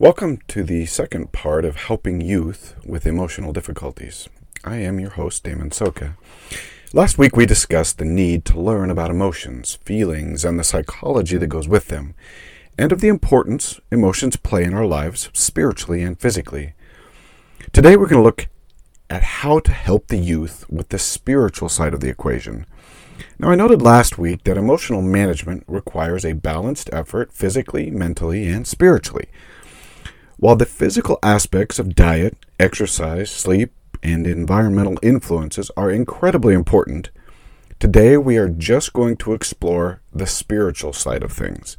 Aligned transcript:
Welcome 0.00 0.38
to 0.48 0.64
the 0.64 0.86
second 0.86 1.30
part 1.30 1.64
of 1.64 1.76
Helping 1.76 2.20
Youth 2.20 2.74
with 2.84 3.06
Emotional 3.06 3.52
Difficulties. 3.52 4.28
I 4.64 4.78
am 4.78 4.98
your 4.98 5.10
host, 5.10 5.44
Damon 5.44 5.70
Soka. 5.70 6.16
Last 6.92 7.16
week 7.16 7.36
we 7.36 7.46
discussed 7.46 7.98
the 7.98 8.04
need 8.04 8.44
to 8.46 8.60
learn 8.60 8.90
about 8.90 9.12
emotions, 9.12 9.78
feelings, 9.84 10.44
and 10.44 10.58
the 10.58 10.64
psychology 10.64 11.36
that 11.36 11.46
goes 11.46 11.68
with 11.68 11.86
them, 11.86 12.16
and 12.76 12.90
of 12.90 13.02
the 13.02 13.06
importance 13.06 13.78
emotions 13.92 14.34
play 14.34 14.64
in 14.64 14.74
our 14.74 14.84
lives 14.84 15.30
spiritually 15.32 16.02
and 16.02 16.18
physically. 16.18 16.72
Today 17.72 17.96
we're 17.96 18.08
going 18.08 18.20
to 18.20 18.26
look 18.26 18.48
at 19.08 19.22
how 19.22 19.60
to 19.60 19.70
help 19.70 20.08
the 20.08 20.18
youth 20.18 20.68
with 20.68 20.88
the 20.88 20.98
spiritual 20.98 21.68
side 21.68 21.94
of 21.94 22.00
the 22.00 22.10
equation. 22.10 22.66
Now, 23.38 23.50
I 23.50 23.54
noted 23.54 23.80
last 23.80 24.18
week 24.18 24.42
that 24.42 24.56
emotional 24.56 25.02
management 25.02 25.62
requires 25.68 26.24
a 26.24 26.32
balanced 26.32 26.90
effort 26.92 27.32
physically, 27.32 27.92
mentally, 27.92 28.48
and 28.48 28.66
spiritually. 28.66 29.28
While 30.36 30.56
the 30.56 30.66
physical 30.66 31.18
aspects 31.22 31.78
of 31.78 31.94
diet, 31.94 32.36
exercise, 32.58 33.30
sleep, 33.30 33.72
and 34.02 34.26
environmental 34.26 34.98
influences 35.00 35.70
are 35.76 35.90
incredibly 35.90 36.54
important, 36.54 37.10
today 37.78 38.16
we 38.16 38.36
are 38.36 38.48
just 38.48 38.92
going 38.92 39.16
to 39.18 39.32
explore 39.32 40.02
the 40.12 40.26
spiritual 40.26 40.92
side 40.92 41.22
of 41.22 41.32
things 41.32 41.76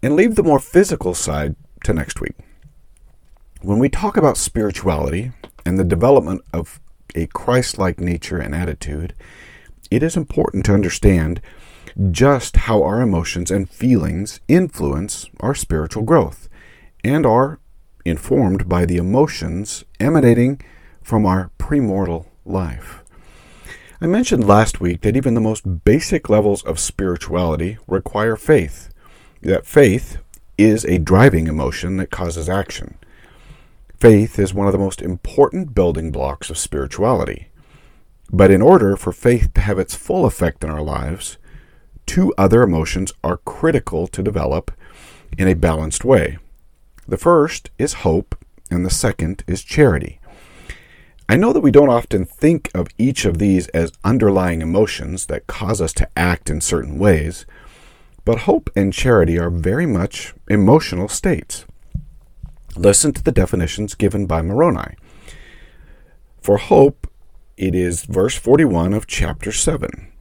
and 0.00 0.14
leave 0.14 0.36
the 0.36 0.44
more 0.44 0.60
physical 0.60 1.12
side 1.12 1.56
to 1.84 1.92
next 1.92 2.20
week. 2.20 2.36
When 3.62 3.78
we 3.78 3.88
talk 3.88 4.16
about 4.16 4.36
spirituality 4.36 5.32
and 5.66 5.78
the 5.78 5.84
development 5.84 6.42
of 6.52 6.80
a 7.16 7.26
Christ 7.26 7.78
like 7.78 8.00
nature 8.00 8.38
and 8.38 8.54
attitude, 8.54 9.12
it 9.90 10.04
is 10.04 10.16
important 10.16 10.64
to 10.66 10.74
understand 10.74 11.40
just 12.12 12.56
how 12.56 12.82
our 12.84 13.00
emotions 13.00 13.50
and 13.50 13.68
feelings 13.68 14.40
influence 14.46 15.28
our 15.40 15.54
spiritual 15.54 16.04
growth 16.04 16.48
and 17.04 17.26
are 17.26 17.58
informed 18.04 18.68
by 18.68 18.84
the 18.84 18.96
emotions 18.96 19.84
emanating 20.00 20.60
from 21.02 21.26
our 21.26 21.50
premortal 21.58 22.26
life. 22.44 23.02
I 24.00 24.06
mentioned 24.06 24.46
last 24.46 24.80
week 24.80 25.02
that 25.02 25.16
even 25.16 25.34
the 25.34 25.40
most 25.40 25.84
basic 25.84 26.28
levels 26.28 26.62
of 26.64 26.80
spirituality 26.80 27.78
require 27.86 28.36
faith, 28.36 28.92
that 29.42 29.66
faith 29.66 30.18
is 30.58 30.84
a 30.84 30.98
driving 30.98 31.46
emotion 31.46 31.96
that 31.98 32.10
causes 32.10 32.48
action. 32.48 32.98
Faith 34.00 34.38
is 34.38 34.52
one 34.52 34.66
of 34.66 34.72
the 34.72 34.78
most 34.78 35.00
important 35.00 35.74
building 35.74 36.10
blocks 36.10 36.50
of 36.50 36.58
spirituality. 36.58 37.48
But 38.32 38.50
in 38.50 38.60
order 38.60 38.96
for 38.96 39.12
faith 39.12 39.54
to 39.54 39.60
have 39.60 39.78
its 39.78 39.94
full 39.94 40.26
effect 40.26 40.64
in 40.64 40.70
our 40.70 40.82
lives, 40.82 41.38
two 42.06 42.34
other 42.36 42.62
emotions 42.62 43.12
are 43.22 43.36
critical 43.36 44.08
to 44.08 44.22
develop 44.22 44.72
in 45.38 45.46
a 45.46 45.54
balanced 45.54 46.04
way. 46.04 46.38
The 47.06 47.18
first 47.18 47.70
is 47.78 47.94
hope, 47.94 48.36
and 48.70 48.84
the 48.84 48.90
second 48.90 49.44
is 49.46 49.62
charity. 49.62 50.20
I 51.28 51.36
know 51.36 51.52
that 51.52 51.60
we 51.60 51.70
don't 51.70 51.88
often 51.88 52.24
think 52.24 52.70
of 52.74 52.88
each 52.98 53.24
of 53.24 53.38
these 53.38 53.68
as 53.68 53.92
underlying 54.04 54.60
emotions 54.60 55.26
that 55.26 55.46
cause 55.46 55.80
us 55.80 55.92
to 55.94 56.08
act 56.16 56.50
in 56.50 56.60
certain 56.60 56.98
ways, 56.98 57.46
but 58.24 58.40
hope 58.40 58.70
and 58.76 58.92
charity 58.92 59.38
are 59.38 59.50
very 59.50 59.86
much 59.86 60.34
emotional 60.48 61.08
states. 61.08 61.64
Listen 62.76 63.12
to 63.12 63.22
the 63.22 63.32
definitions 63.32 63.94
given 63.94 64.26
by 64.26 64.42
Moroni. 64.42 64.94
For 66.40 66.56
hope, 66.56 67.10
it 67.56 67.74
is 67.74 68.04
verse 68.04 68.36
41 68.36 68.92
of 68.92 69.06
chapter 69.06 69.52
7. 69.52 70.12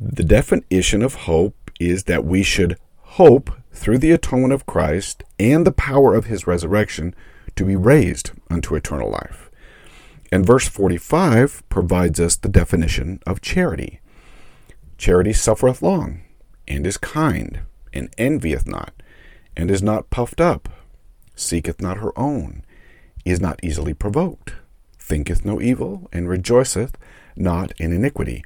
The 0.00 0.24
definition 0.24 1.02
of 1.02 1.14
hope 1.14 1.70
is 1.80 2.04
that 2.04 2.24
we 2.24 2.42
should 2.42 2.78
hope 3.02 3.50
through 3.78 3.98
the 3.98 4.10
atonement 4.10 4.52
of 4.52 4.66
Christ 4.66 5.24
and 5.38 5.66
the 5.66 5.72
power 5.72 6.14
of 6.14 6.26
his 6.26 6.46
resurrection 6.46 7.14
to 7.56 7.64
be 7.64 7.76
raised 7.76 8.32
unto 8.50 8.74
eternal 8.74 9.10
life. 9.10 9.50
And 10.30 10.44
verse 10.44 10.68
45 10.68 11.66
provides 11.68 12.20
us 12.20 12.36
the 12.36 12.48
definition 12.48 13.20
of 13.26 13.40
charity. 13.40 14.00
Charity 14.98 15.32
suffereth 15.32 15.80
long, 15.80 16.22
and 16.66 16.86
is 16.86 16.98
kind, 16.98 17.60
and 17.92 18.12
envieth 18.18 18.66
not, 18.66 19.02
and 19.56 19.70
is 19.70 19.82
not 19.82 20.10
puffed 20.10 20.40
up, 20.40 20.68
seeketh 21.34 21.80
not 21.80 21.98
her 21.98 22.16
own, 22.18 22.64
is 23.24 23.40
not 23.40 23.60
easily 23.62 23.94
provoked 23.94 24.54
thinketh 25.08 25.44
no 25.44 25.60
evil, 25.60 26.08
and 26.12 26.28
rejoiceth 26.28 26.96
not 27.34 27.72
in 27.80 27.92
iniquity, 27.92 28.44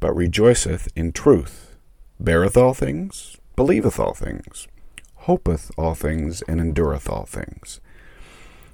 but 0.00 0.14
rejoiceth 0.14 0.88
in 0.96 1.12
truth, 1.12 1.76
beareth 2.18 2.56
all 2.56 2.74
things, 2.74 3.36
believeth 3.56 3.98
all 3.98 4.14
things, 4.14 4.68
hopeth 5.14 5.70
all 5.76 5.94
things, 5.94 6.42
and 6.42 6.60
endureth 6.60 7.08
all 7.08 7.24
things. 7.24 7.80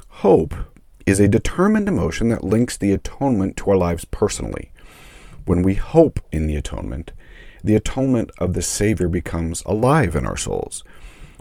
Hope 0.08 0.54
is 1.06 1.20
a 1.20 1.28
determined 1.28 1.88
emotion 1.88 2.28
that 2.28 2.44
links 2.44 2.76
the 2.76 2.92
atonement 2.92 3.56
to 3.56 3.70
our 3.70 3.76
lives 3.76 4.04
personally. 4.04 4.72
When 5.44 5.62
we 5.62 5.74
hope 5.74 6.20
in 6.30 6.46
the 6.46 6.56
atonement, 6.56 7.12
the 7.62 7.74
atonement 7.74 8.30
of 8.38 8.54
the 8.54 8.62
Savior 8.62 9.08
becomes 9.08 9.62
alive 9.64 10.14
in 10.14 10.26
our 10.26 10.36
souls. 10.36 10.84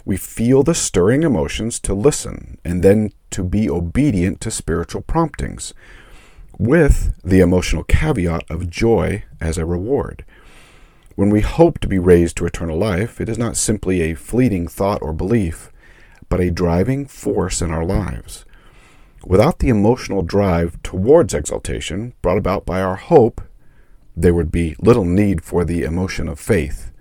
We 0.05 0.17
feel 0.17 0.63
the 0.63 0.73
stirring 0.73 1.23
emotions 1.23 1.79
to 1.81 1.93
listen 1.93 2.57
and 2.65 2.83
then 2.83 3.11
to 3.31 3.43
be 3.43 3.69
obedient 3.69 4.41
to 4.41 4.51
spiritual 4.51 5.01
promptings, 5.01 5.73
with 6.57 7.13
the 7.23 7.39
emotional 7.39 7.83
caveat 7.83 8.49
of 8.49 8.69
joy 8.69 9.23
as 9.39 9.57
a 9.57 9.65
reward. 9.65 10.25
When 11.19 11.31
we 11.31 11.41
hope 11.41 11.79
to 11.79 11.87
be 11.89 11.99
raised 11.99 12.37
to 12.37 12.45
eternal 12.45 12.77
life, 12.77 13.19
it 13.19 13.27
is 13.27 13.37
not 13.37 13.57
simply 13.57 13.99
a 13.99 14.15
fleeting 14.15 14.69
thought 14.69 15.01
or 15.01 15.11
belief, 15.11 15.69
but 16.29 16.39
a 16.39 16.49
driving 16.49 17.05
force 17.07 17.61
in 17.61 17.71
our 17.71 17.83
lives. 17.83 18.45
Without 19.25 19.59
the 19.59 19.67
emotional 19.67 20.21
drive 20.21 20.81
towards 20.81 21.33
exaltation 21.33 22.13
brought 22.21 22.37
about 22.37 22.65
by 22.65 22.81
our 22.81 22.95
hope, 22.95 23.41
there 24.15 24.33
would 24.33 24.49
be 24.49 24.77
little 24.79 25.03
need 25.03 25.43
for 25.43 25.65
the 25.65 25.83
emotion 25.83 26.29
of 26.29 26.39
faith. 26.39 26.93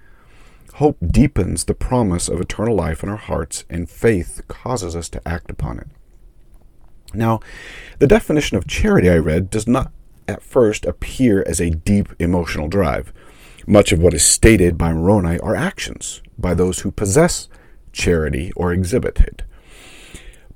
Hope 0.75 0.97
deepens 1.01 1.67
the 1.67 1.75
promise 1.75 2.29
of 2.29 2.41
eternal 2.41 2.75
life 2.75 3.05
in 3.05 3.09
our 3.09 3.17
hearts, 3.17 3.65
and 3.71 3.89
faith 3.89 4.43
causes 4.49 4.97
us 4.97 5.09
to 5.11 5.29
act 5.29 5.49
upon 5.49 5.79
it. 5.79 5.87
Now, 7.15 7.39
the 8.01 8.09
definition 8.09 8.57
of 8.57 8.67
charity 8.67 9.09
I 9.09 9.19
read 9.19 9.49
does 9.49 9.69
not 9.69 9.93
at 10.27 10.43
first 10.43 10.85
appear 10.87 11.45
as 11.47 11.61
a 11.61 11.71
deep 11.71 12.09
emotional 12.19 12.67
drive. 12.67 13.13
Much 13.69 13.93
of 13.93 13.99
what 13.99 14.15
is 14.15 14.25
stated 14.25 14.79
by 14.79 14.95
Moroni 14.95 15.39
are 15.41 15.55
actions 15.55 16.23
by 16.39 16.55
those 16.55 16.79
who 16.79 16.91
possess 16.91 17.51
charity 17.93 18.51
or 18.57 18.73
exhibit 18.73 19.21
it. 19.21 19.43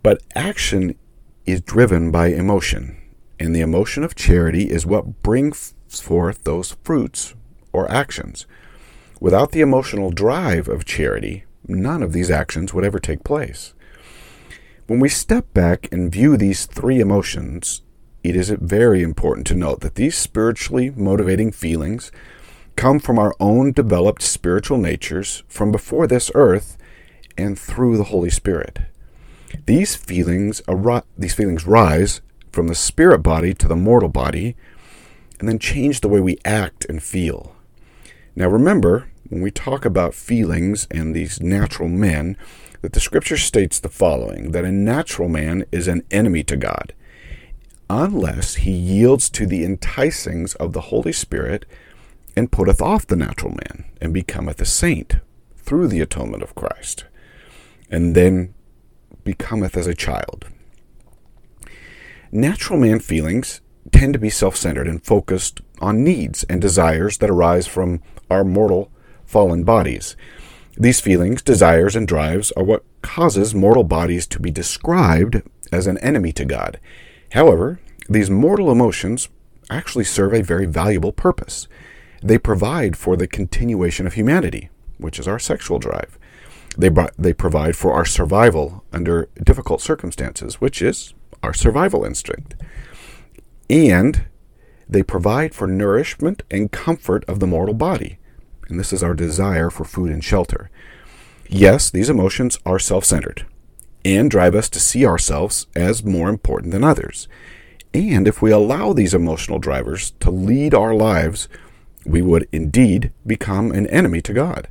But 0.02 0.22
action 0.34 0.98
is 1.44 1.60
driven 1.60 2.10
by 2.10 2.28
emotion, 2.28 2.96
and 3.38 3.54
the 3.54 3.60
emotion 3.60 4.02
of 4.02 4.14
charity 4.14 4.70
is 4.70 4.86
what 4.86 5.22
brings 5.22 5.74
forth 5.90 6.44
those 6.44 6.74
fruits 6.84 7.34
or 7.70 7.90
actions. 7.90 8.46
Without 9.20 9.52
the 9.52 9.60
emotional 9.60 10.10
drive 10.10 10.66
of 10.66 10.86
charity, 10.86 11.44
none 11.68 12.02
of 12.02 12.14
these 12.14 12.30
actions 12.30 12.72
would 12.72 12.82
ever 12.82 12.98
take 12.98 13.24
place. 13.24 13.74
When 14.86 15.00
we 15.00 15.10
step 15.10 15.52
back 15.52 15.86
and 15.92 16.10
view 16.10 16.38
these 16.38 16.64
three 16.64 16.98
emotions, 16.98 17.82
it 18.24 18.34
is 18.34 18.48
very 18.48 19.02
important 19.02 19.46
to 19.48 19.54
note 19.54 19.82
that 19.82 19.96
these 19.96 20.16
spiritually 20.16 20.88
motivating 20.96 21.52
feelings 21.52 22.10
come 22.77 22.99
from 22.99 23.19
our 23.19 23.34
own 23.41 23.72
developed 23.72 24.22
spiritual 24.22 24.78
natures 24.78 25.43
from 25.49 25.72
before 25.72 26.06
this 26.06 26.31
earth 26.34 26.77
and 27.37 27.59
through 27.59 27.97
the 27.97 28.05
Holy 28.05 28.31
Spirit. 28.31 28.81
These 29.66 29.97
feelings 29.97 30.62
ar- 30.66 31.05
these 31.16 31.34
feelings 31.34 31.66
rise 31.66 32.21
from 32.50 32.69
the 32.69 32.75
spirit 32.75 33.19
body 33.19 33.55
to 33.55 33.69
the 33.69 33.77
mortal 33.77 34.09
body 34.09 34.56
and 35.38 35.49
then 35.49 35.59
change 35.59 36.00
the 36.00 36.09
way 36.09 36.21
we 36.21 36.38
act 36.44 36.84
and 36.88 37.03
feel. 37.03 37.56
Now 38.37 38.49
remember, 38.49 39.09
when 39.28 39.43
we 39.43 39.50
talk 39.50 39.84
about 39.84 40.15
feelings 40.15 40.87
and 40.91 41.15
these 41.15 41.41
natural 41.41 41.89
men, 41.89 42.37
that 42.81 42.93
the 42.93 43.00
scripture 43.00 43.37
states 43.37 43.78
the 43.78 43.89
following 43.89 44.53
that 44.53 44.65
a 44.65 44.72
natural 44.72 45.28
man 45.28 45.65
is 45.71 45.89
an 45.89 46.03
enemy 46.10 46.42
to 46.45 46.57
God 46.57 46.92
unless 47.89 48.54
he 48.57 48.72
yields 48.72 49.28
to 49.28 49.47
the 49.47 49.65
enticings 49.65 50.57
of 50.57 50.72
the 50.72 50.83
Holy 50.83 51.13
Spirit 51.13 51.66
and 52.36 52.52
putteth 52.52 52.80
off 52.80 53.06
the 53.06 53.16
natural 53.16 53.52
man 53.52 53.84
and 54.00 54.14
becometh 54.14 54.60
a 54.60 54.64
saint 54.64 55.16
through 55.56 55.88
the 55.88 56.00
atonement 56.00 56.42
of 56.42 56.54
Christ, 56.54 57.04
and 57.90 58.14
then 58.14 58.54
becometh 59.24 59.76
as 59.76 59.86
a 59.86 59.94
child. 59.94 60.48
Natural 62.30 62.78
man 62.78 62.98
feelings 62.98 63.60
tend 63.90 64.14
to 64.14 64.18
be 64.18 64.30
self 64.30 64.56
centered 64.56 64.88
and 64.88 65.04
focused 65.04 65.60
on 65.80 66.04
needs 66.04 66.44
and 66.44 66.60
desires 66.60 67.18
that 67.18 67.30
arise 67.30 67.66
from 67.66 68.00
our 68.30 68.44
mortal 68.44 68.90
fallen 69.26 69.64
bodies. 69.64 70.16
These 70.78 71.00
feelings, 71.00 71.42
desires, 71.42 71.94
and 71.94 72.08
drives 72.08 72.50
are 72.52 72.64
what 72.64 72.84
causes 73.02 73.54
mortal 73.54 73.84
bodies 73.84 74.26
to 74.28 74.40
be 74.40 74.50
described 74.50 75.42
as 75.70 75.86
an 75.86 75.98
enemy 75.98 76.32
to 76.32 76.44
God. 76.44 76.80
However, 77.32 77.80
these 78.08 78.30
mortal 78.30 78.70
emotions 78.70 79.28
actually 79.70 80.04
serve 80.04 80.32
a 80.32 80.42
very 80.42 80.66
valuable 80.66 81.12
purpose. 81.12 81.68
They 82.22 82.39
provide 82.39 82.97
for 82.97 83.16
the 83.16 83.27
continuation 83.27 84.07
of 84.07 84.15
humanity, 84.15 84.71
which 84.98 85.19
is 85.19 85.27
our 85.27 85.39
sexual 85.39 85.78
drive. 85.78 86.19
They, 86.77 86.91
they 87.19 87.33
provide 87.33 87.77
for 87.77 87.92
our 87.92 88.04
survival 88.04 88.84
under 88.92 89.28
difficult 89.42 89.80
circumstances, 89.80 90.60
which 90.60 90.80
is 90.80 91.15
our 91.42 91.53
survival 91.53 92.04
instinct. 92.04 92.54
And 93.69 94.27
they 94.89 95.03
provide 95.03 95.54
for 95.54 95.66
nourishment 95.66 96.42
and 96.51 96.71
comfort 96.71 97.24
of 97.27 97.41
the 97.41 97.47
mortal 97.47 97.74
body. 97.74 98.19
And 98.68 98.78
this 98.78 98.92
is 98.92 99.03
our 99.03 99.15
desire 99.15 99.71
for 99.71 99.84
food 99.84 100.10
and 100.10 100.22
shelter. 100.22 100.71
Yes, 101.48 101.91
these 101.91 102.09
emotions 102.09 102.59
are 102.65 102.78
self 102.78 103.04
centered 103.04 103.47
and 104.04 104.30
drive 104.30 104.54
us 104.54 104.68
to 104.71 104.80
see 104.80 105.07
ourselves 105.07 105.66
as 105.77 106.04
more 106.04 106.28
important 106.28 106.72
than 106.72 106.84
others. 106.84 107.28
And 107.95 108.27
if 108.27 108.41
we 108.41 108.51
allow 108.51 108.92
these 108.92 109.15
emotional 109.15 109.59
drivers 109.59 110.13
to 110.21 110.30
lead 110.30 110.75
our 110.75 110.95
lives, 110.95 111.48
we 112.04 112.22
would 112.22 112.49
indeed 112.53 113.13
become 113.27 113.71
an 113.72 113.87
enemy 113.89 114.21
to 114.22 114.33
God. 114.33 114.69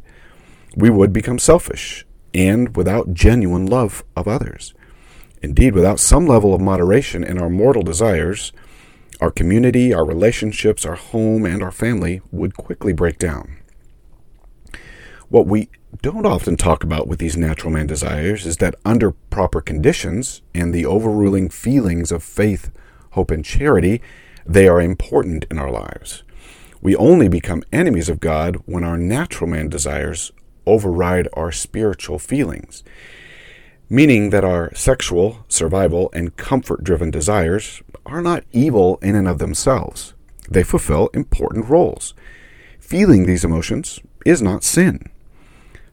We 0.76 0.90
would 0.90 1.14
become 1.14 1.40
selfish 1.40 2.06
and 2.34 2.76
without 2.76 3.14
genuine 3.14 3.66
love 3.66 4.04
of 4.16 4.28
others. 4.28 4.74
Indeed, 5.42 5.74
without 5.74 6.00
some 6.00 6.28
level 6.28 6.54
of 6.54 6.62
moderation 6.62 7.24
in 7.24 7.40
our 7.40 7.50
mortal 7.50 7.84
desires, 7.84 8.52
our 9.20 9.32
community, 9.32 9.94
our 9.94 10.06
relationships, 10.06 10.86
our 10.86 10.96
home, 10.96 11.46
and 11.46 11.62
our 11.62 11.72
family 11.72 12.22
would 12.32 12.56
quickly 12.56 12.94
break 12.94 13.18
down. 13.18 13.58
What 15.30 15.48
we 15.48 15.70
don't 16.02 16.26
often 16.26 16.58
talk 16.58 16.84
about 16.84 17.08
with 17.08 17.20
these 17.20 17.38
natural 17.38 17.72
man 17.72 17.88
desires 17.88 18.46
is 18.46 18.58
that 18.58 18.76
under 18.86 19.12
proper 19.12 19.62
conditions 19.62 20.42
and 20.54 20.74
the 20.74 20.86
overruling 20.86 21.50
feelings 21.50 22.12
of 22.12 22.24
faith, 22.24 22.72
hope, 23.12 23.32
and 23.32 23.44
charity, 23.44 24.02
they 24.46 24.68
are 24.68 24.82
important 24.82 25.46
in 25.50 25.58
our 25.58 25.72
lives. 25.72 26.24
We 26.82 26.96
only 26.96 27.28
become 27.28 27.64
enemies 27.72 28.10
of 28.10 28.20
God 28.20 28.58
when 28.66 28.84
our 28.84 28.98
natural 28.98 29.50
man 29.50 29.70
desires 29.70 30.32
override 30.66 31.28
our 31.34 31.52
spiritual 31.52 32.18
feelings, 32.18 32.84
meaning 33.88 34.32
that 34.32 34.44
our 34.44 34.74
sexual, 34.74 35.46
survival, 35.48 36.10
and 36.14 36.36
comfort 36.38 36.84
driven 36.84 37.12
desires 37.12 37.84
are 38.06 38.22
not 38.22 38.46
evil 38.52 38.98
in 39.04 39.16
and 39.16 39.28
of 39.28 39.38
themselves. 39.38 40.16
They 40.50 40.64
fulfill 40.64 41.10
important 41.14 41.70
roles. 41.70 42.16
Feeling 42.80 43.26
these 43.26 43.46
emotions 43.46 44.00
is 44.26 44.42
not 44.42 44.64
sin. 44.64 45.10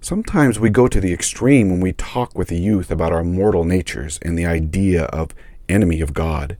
Sometimes 0.00 0.58
we 0.58 0.70
go 0.70 0.88
to 0.88 1.00
the 1.00 1.12
extreme 1.12 1.70
when 1.70 1.80
we 1.80 1.92
talk 1.92 2.36
with 2.36 2.48
the 2.48 2.58
youth 2.58 2.90
about 2.90 3.12
our 3.12 3.24
mortal 3.24 3.64
natures 3.64 4.18
and 4.22 4.38
the 4.38 4.46
idea 4.46 5.04
of 5.04 5.34
enemy 5.68 6.00
of 6.00 6.14
God. 6.14 6.56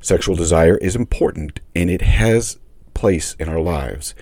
Sexual 0.00 0.36
desire 0.36 0.76
is 0.78 0.94
important 0.94 1.60
and 1.74 1.90
it 1.90 2.02
has 2.02 2.58
place 2.96 3.34
in 3.38 3.48
our 3.48 3.60
lives. 3.60 4.14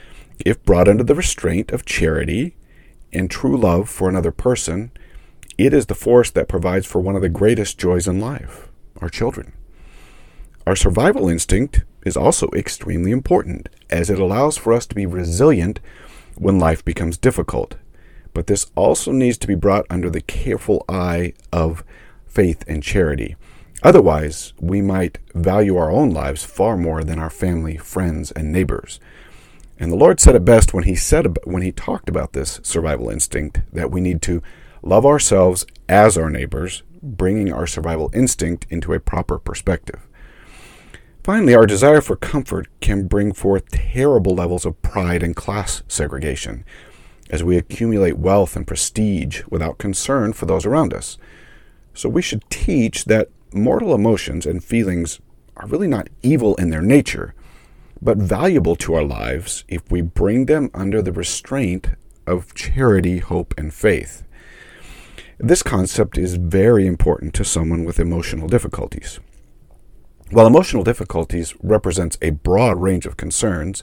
If 0.45 0.63
brought 0.65 0.89
under 0.89 1.05
the 1.05 1.15
restraint 1.15 1.71
of 1.71 1.87
charity 1.87 2.57
and 3.13 3.31
true 3.31 3.57
love 3.57 3.89
for 3.89 4.09
another 4.09 4.33
person, 4.33 4.91
it 5.57 5.73
is 5.73 5.87
the 5.87 5.95
force 5.95 6.31
that 6.33 6.49
provides 6.49 6.85
for 6.85 7.01
one 7.01 7.15
of 7.15 7.23
the 7.23 7.29
greatest 7.29 7.79
joys 7.79 8.09
in 8.09 8.21
life 8.21 8.69
our 9.01 9.09
children. 9.09 9.53
Our 10.67 10.77
survival 10.77 11.29
instinct 11.29 11.83
is 12.05 12.17
also 12.17 12.49
extremely 12.55 13.13
important, 13.13 13.69
as 13.91 14.11
it 14.11 14.19
allows 14.19 14.57
for 14.57 14.73
us 14.73 14.87
to 14.87 14.95
be 14.95 15.07
resilient 15.07 15.79
when 16.37 16.59
life 16.59 16.85
becomes 16.85 17.17
difficult. 17.17 17.77
But 18.33 18.49
this 18.49 18.71
also 18.75 19.13
needs 19.13 19.39
to 19.39 19.47
be 19.47 19.55
brought 19.55 19.87
under 19.89 20.11
the 20.11 20.21
careful 20.21 20.85
eye 20.89 21.35
of 21.53 21.85
faith 22.27 22.65
and 22.67 22.83
charity. 22.83 23.37
Otherwise, 23.85 24.55
we 24.59 24.81
might 24.81 25.19
value 25.35 25.77
our 25.77 25.91
own 25.91 26.11
lives 26.11 26.43
far 26.43 26.75
more 26.75 27.05
than 27.05 27.19
our 27.19 27.29
family, 27.29 27.77
friends, 27.77 28.33
and 28.33 28.51
neighbors. 28.51 28.99
And 29.79 29.93
the 29.93 29.97
Lord 29.97 30.21
said 30.21 30.35
it 30.35 30.45
best 30.45 30.73
when 30.73 30.85
he 30.85 30.95
said 30.95 31.37
when 31.45 31.63
he 31.63 31.71
talked 31.71 32.09
about 32.09 32.33
this 32.33 32.61
survival 32.63 33.11
instinct 33.11 33.61
that 33.75 33.91
we 33.91 34.01
need 34.01 34.23
to 34.23 34.43
love 34.83 35.05
ourselves 35.05 35.67
as 35.87 36.17
our 36.17 36.31
neighbors, 36.31 36.83
bringing 37.03 37.53
our 37.53 37.67
survival 37.67 38.11
instinct 38.15 38.67
into 38.71 38.95
a 38.95 39.01
proper 39.01 39.39
perspective. 39.39 40.01
Finally, 41.23 41.55
our 41.55 41.67
desire 41.67 42.01
for 42.01 42.17
comfort 42.17 42.69
can 42.81 43.07
bring 43.07 43.33
forth 43.33 43.71
terrible 43.71 44.35
levels 44.35 44.65
of 44.65 44.81
pride 44.81 45.23
and 45.23 45.37
class 45.37 45.83
segregation 45.89 46.65
as 47.31 47.43
we 47.43 47.57
accumulate 47.57 48.19
wealth 48.19 48.57
and 48.57 48.67
prestige 48.67 49.43
without 49.51 49.79
concern 49.79 50.33
for 50.33 50.47
those 50.47 50.65
around 50.65 50.95
us. 50.95 51.19
So 51.95 52.09
we 52.09 52.23
should 52.23 52.49
teach 52.51 53.07
that 53.07 53.29
mortal 53.55 53.95
emotions 53.95 54.47
and 54.47 54.63
feelings 54.63 55.21
are 55.57 55.67
really 55.67 55.89
not 55.89 56.09
evil 56.23 56.55
in 56.57 56.71
their 56.71 56.83
nature 56.83 57.35
but 58.05 58.19
valuable 58.19 58.77
to 58.77 58.95
our 58.95 59.03
lives 59.03 59.65
if 59.67 59.91
we 59.91 60.03
bring 60.03 60.45
them 60.45 60.71
under 60.75 61.01
the 61.01 61.13
restraint 61.13 61.89
of 62.27 62.55
charity, 62.55 63.19
hope, 63.19 63.55
and 63.57 63.73
faith. 63.73 64.23
This 65.39 65.63
concept 65.63 66.19
is 66.19 66.37
very 66.37 66.87
important 66.87 67.33
to 67.35 67.45
someone 67.45 67.85
with 67.85 67.99
emotional 67.99 68.47
difficulties. 68.47 69.21
While 70.31 70.47
emotional 70.47 70.85
difficulties 70.85 71.55
represents 71.63 72.19
a 72.21 72.31
broad 72.31 72.81
range 72.81 73.07
of 73.07 73.17
concerns, 73.17 73.83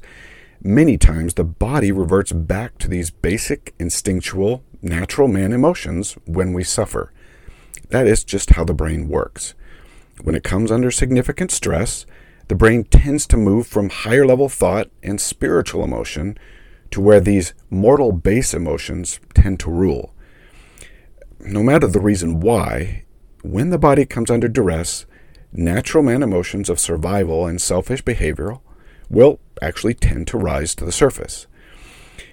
many 0.62 0.98
times 0.98 1.34
the 1.34 1.44
body 1.44 1.92
reverts 1.92 2.32
back 2.32 2.78
to 2.78 2.88
these 2.88 3.10
basic 3.10 3.74
instinctual 3.80 4.64
natural 4.84 5.28
man 5.28 5.52
emotions 5.52 6.14
when 6.26 6.54
we 6.54 6.64
suffer. 6.64 7.12
That 7.90 8.08
is 8.08 8.24
just 8.24 8.52
how 8.52 8.64
the 8.64 8.74
brain 8.74 9.08
works. 9.08 9.56
When 10.24 10.36
it 10.36 10.44
comes 10.44 10.72
under 10.72 10.92
significant 10.92 11.52
stress, 11.52 12.06
the 12.48 12.56
brain 12.56 12.84
tends 12.84 13.26
to 13.28 13.38
move 13.38 13.66
from 13.66 13.90
higher 13.90 14.26
level 14.26 14.50
thought 14.50 14.92
and 15.02 15.20
spiritual 15.20 15.84
emotion 15.84 16.38
to 16.92 17.02
where 17.02 17.20
these 17.20 17.54
mortal 17.70 18.12
base 18.12 18.54
emotions 18.54 19.20
tend 19.34 19.60
to 19.62 19.72
rule. 19.72 20.14
No 21.40 21.64
matter 21.64 21.88
the 21.88 22.02
reason 22.02 22.40
why, 22.40 23.06
when 23.42 23.72
the 23.72 23.80
body 23.80 24.06
comes 24.06 24.30
under 24.30 24.48
duress, 24.48 25.06
natural 25.52 26.04
man 26.04 26.22
emotions 26.22 26.70
of 26.70 26.80
survival 26.80 27.48
and 27.48 27.60
selfish 27.60 28.04
behavioral 28.04 28.62
will 29.10 29.40
actually 29.62 29.94
tend 29.94 30.28
to 30.28 30.38
rise 30.38 30.76
to 30.76 30.86
the 30.86 30.92
surface. 30.92 31.48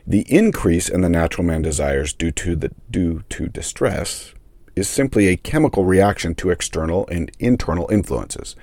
The 0.07 0.31
increase 0.33 0.89
in 0.89 1.01
the 1.01 1.09
natural 1.09 1.47
man 1.47 1.63
desires 1.63 2.13
due 2.13 2.33
to 2.33 2.57
the 2.57 2.71
due 2.91 3.23
to 3.31 3.49
distress 3.49 4.35
is 4.79 4.89
simply 4.89 5.27
a 5.27 5.37
chemical 5.37 5.85
reaction 5.85 6.35
to 6.37 6.51
external 6.51 7.07
and 7.09 7.31
internal 7.39 7.89
influences. 7.91 8.57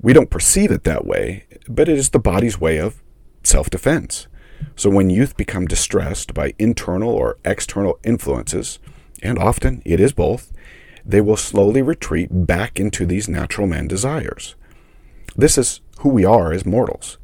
We 0.00 0.12
don't 0.12 0.30
perceive 0.30 0.70
it 0.70 0.84
that 0.84 1.06
way, 1.06 1.46
but 1.68 1.88
it 1.88 1.98
is 1.98 2.10
the 2.10 2.18
body's 2.18 2.60
way 2.60 2.78
of 2.78 3.02
self 3.42 3.70
defense. 3.70 4.26
So 4.76 4.90
when 4.90 5.10
youth 5.10 5.36
become 5.36 5.66
distressed 5.66 6.34
by 6.34 6.54
internal 6.58 7.10
or 7.10 7.38
external 7.44 7.98
influences, 8.04 8.78
and 9.22 9.38
often 9.38 9.82
it 9.84 10.00
is 10.00 10.12
both, 10.12 10.52
they 11.04 11.20
will 11.20 11.36
slowly 11.36 11.82
retreat 11.82 12.28
back 12.30 12.78
into 12.78 13.06
these 13.06 13.28
natural 13.28 13.66
man 13.66 13.88
desires. 13.88 14.54
This 15.36 15.58
is 15.58 15.80
who 15.98 16.08
we 16.08 16.24
are 16.24 16.52
as 16.52 16.66
mortals. 16.66 17.18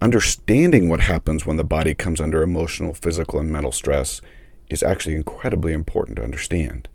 Understanding 0.00 0.88
what 0.88 1.00
happens 1.00 1.46
when 1.46 1.56
the 1.56 1.64
body 1.64 1.94
comes 1.94 2.20
under 2.20 2.42
emotional, 2.42 2.94
physical, 2.94 3.38
and 3.38 3.50
mental 3.50 3.72
stress 3.72 4.20
is 4.68 4.82
actually 4.82 5.14
incredibly 5.14 5.72
important 5.72 6.16
to 6.16 6.24
understand. 6.24 6.88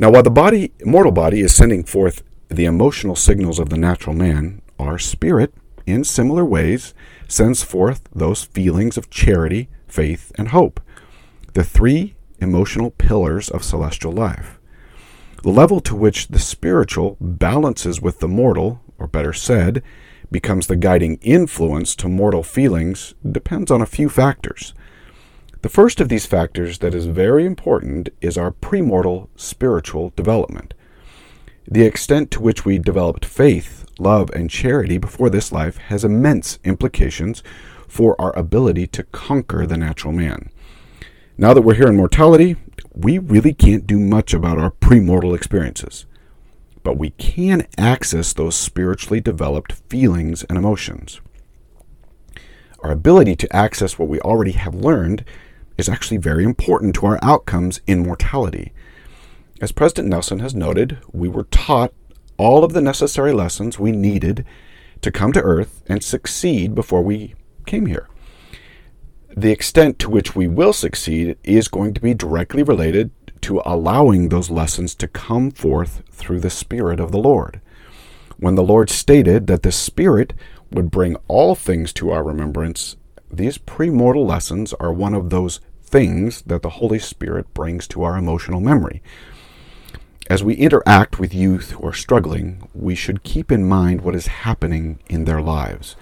Now, 0.00 0.10
while 0.12 0.22
the 0.22 0.30
body, 0.30 0.72
mortal 0.84 1.10
body, 1.10 1.40
is 1.40 1.52
sending 1.52 1.82
forth 1.82 2.22
the 2.48 2.66
emotional 2.66 3.16
signals 3.16 3.58
of 3.58 3.68
the 3.68 3.76
natural 3.76 4.14
man, 4.14 4.62
our 4.78 4.96
spirit, 4.96 5.52
in 5.86 6.04
similar 6.04 6.44
ways, 6.44 6.94
sends 7.26 7.64
forth 7.64 8.08
those 8.14 8.44
feelings 8.44 8.96
of 8.96 9.10
charity, 9.10 9.68
faith, 9.88 10.30
and 10.36 10.48
hope, 10.48 10.80
the 11.54 11.64
three 11.64 12.14
emotional 12.38 12.92
pillars 12.92 13.48
of 13.48 13.64
celestial 13.64 14.12
life. 14.12 14.60
The 15.42 15.50
level 15.50 15.80
to 15.80 15.96
which 15.96 16.28
the 16.28 16.38
spiritual 16.38 17.16
balances 17.20 18.00
with 18.00 18.20
the 18.20 18.28
mortal, 18.28 18.80
or 18.98 19.08
better 19.08 19.32
said, 19.32 19.82
becomes 20.30 20.68
the 20.68 20.76
guiding 20.76 21.18
influence 21.22 21.96
to 21.96 22.08
mortal 22.08 22.44
feelings 22.44 23.14
depends 23.28 23.70
on 23.70 23.80
a 23.80 23.86
few 23.86 24.08
factors. 24.08 24.74
The 25.60 25.68
first 25.68 26.00
of 26.00 26.08
these 26.08 26.24
factors 26.24 26.78
that 26.78 26.94
is 26.94 27.06
very 27.06 27.44
important 27.44 28.10
is 28.20 28.38
our 28.38 28.52
premortal 28.52 29.26
spiritual 29.34 30.12
development. 30.14 30.72
The 31.66 31.82
extent 31.82 32.30
to 32.30 32.40
which 32.40 32.64
we 32.64 32.78
developed 32.78 33.24
faith, 33.24 33.84
love, 33.98 34.30
and 34.30 34.48
charity 34.48 34.98
before 34.98 35.28
this 35.28 35.50
life 35.50 35.76
has 35.78 36.04
immense 36.04 36.60
implications 36.62 37.42
for 37.88 38.18
our 38.20 38.36
ability 38.38 38.86
to 38.86 39.02
conquer 39.02 39.66
the 39.66 39.76
natural 39.76 40.12
man. 40.12 40.50
Now 41.36 41.54
that 41.54 41.62
we're 41.62 41.74
here 41.74 41.88
in 41.88 41.96
mortality, 41.96 42.54
we 42.94 43.18
really 43.18 43.52
can't 43.52 43.86
do 43.86 43.98
much 43.98 44.32
about 44.32 44.58
our 44.58 44.70
premortal 44.70 45.34
experiences. 45.34 46.06
But 46.84 46.98
we 46.98 47.10
can 47.10 47.66
access 47.76 48.32
those 48.32 48.54
spiritually 48.54 49.20
developed 49.20 49.72
feelings 49.90 50.44
and 50.44 50.56
emotions. 50.56 51.20
Our 52.80 52.92
ability 52.92 53.34
to 53.36 53.56
access 53.56 53.98
what 53.98 54.08
we 54.08 54.20
already 54.20 54.52
have 54.52 54.74
learned 54.76 55.24
is 55.78 55.88
actually 55.88 56.18
very 56.18 56.44
important 56.44 56.94
to 56.96 57.06
our 57.06 57.18
outcomes 57.22 57.80
in 57.86 58.02
mortality. 58.02 58.72
As 59.60 59.72
President 59.72 60.08
Nelson 60.08 60.40
has 60.40 60.54
noted, 60.54 60.98
we 61.12 61.28
were 61.28 61.44
taught 61.44 61.94
all 62.36 62.64
of 62.64 62.72
the 62.72 62.80
necessary 62.80 63.32
lessons 63.32 63.78
we 63.78 63.92
needed 63.92 64.44
to 65.00 65.10
come 65.10 65.32
to 65.32 65.40
Earth 65.40 65.82
and 65.86 66.02
succeed 66.02 66.74
before 66.74 67.02
we 67.02 67.34
came 67.66 67.86
here. 67.86 68.08
The 69.36 69.52
extent 69.52 69.98
to 70.00 70.10
which 70.10 70.34
we 70.34 70.48
will 70.48 70.72
succeed 70.72 71.36
is 71.44 71.68
going 71.68 71.94
to 71.94 72.00
be 72.00 72.14
directly 72.14 72.62
related 72.62 73.10
to 73.42 73.62
allowing 73.64 74.28
those 74.28 74.50
lessons 74.50 74.94
to 74.96 75.06
come 75.06 75.50
forth 75.50 76.02
through 76.10 76.40
the 76.40 76.50
Spirit 76.50 76.98
of 76.98 77.12
the 77.12 77.18
Lord. 77.18 77.60
When 78.38 78.56
the 78.56 78.64
Lord 78.64 78.90
stated 78.90 79.46
that 79.46 79.62
the 79.62 79.72
Spirit 79.72 80.32
would 80.70 80.90
bring 80.90 81.16
all 81.28 81.54
things 81.54 81.92
to 81.94 82.10
our 82.10 82.24
remembrance, 82.24 82.96
these 83.30 83.58
premortal 83.58 84.26
lessons 84.26 84.72
are 84.74 84.92
one 84.92 85.14
of 85.14 85.30
those 85.30 85.60
things 85.88 86.42
that 86.42 86.62
the 86.62 86.70
Holy 86.70 86.98
Spirit 86.98 87.52
brings 87.54 87.88
to 87.88 88.02
our 88.02 88.16
emotional 88.16 88.60
memory. 88.60 89.02
As 90.30 90.44
we 90.44 90.54
interact 90.54 91.18
with 91.18 91.34
youth 91.34 91.70
who 91.70 91.86
are 91.86 91.94
struggling, 91.94 92.68
we 92.74 92.94
should 92.94 93.22
keep 93.22 93.50
in 93.50 93.66
mind 93.66 94.02
what 94.02 94.14
is 94.14 94.26
happening 94.26 94.98
in 95.08 95.24
their 95.24 95.40
lives 95.40 95.96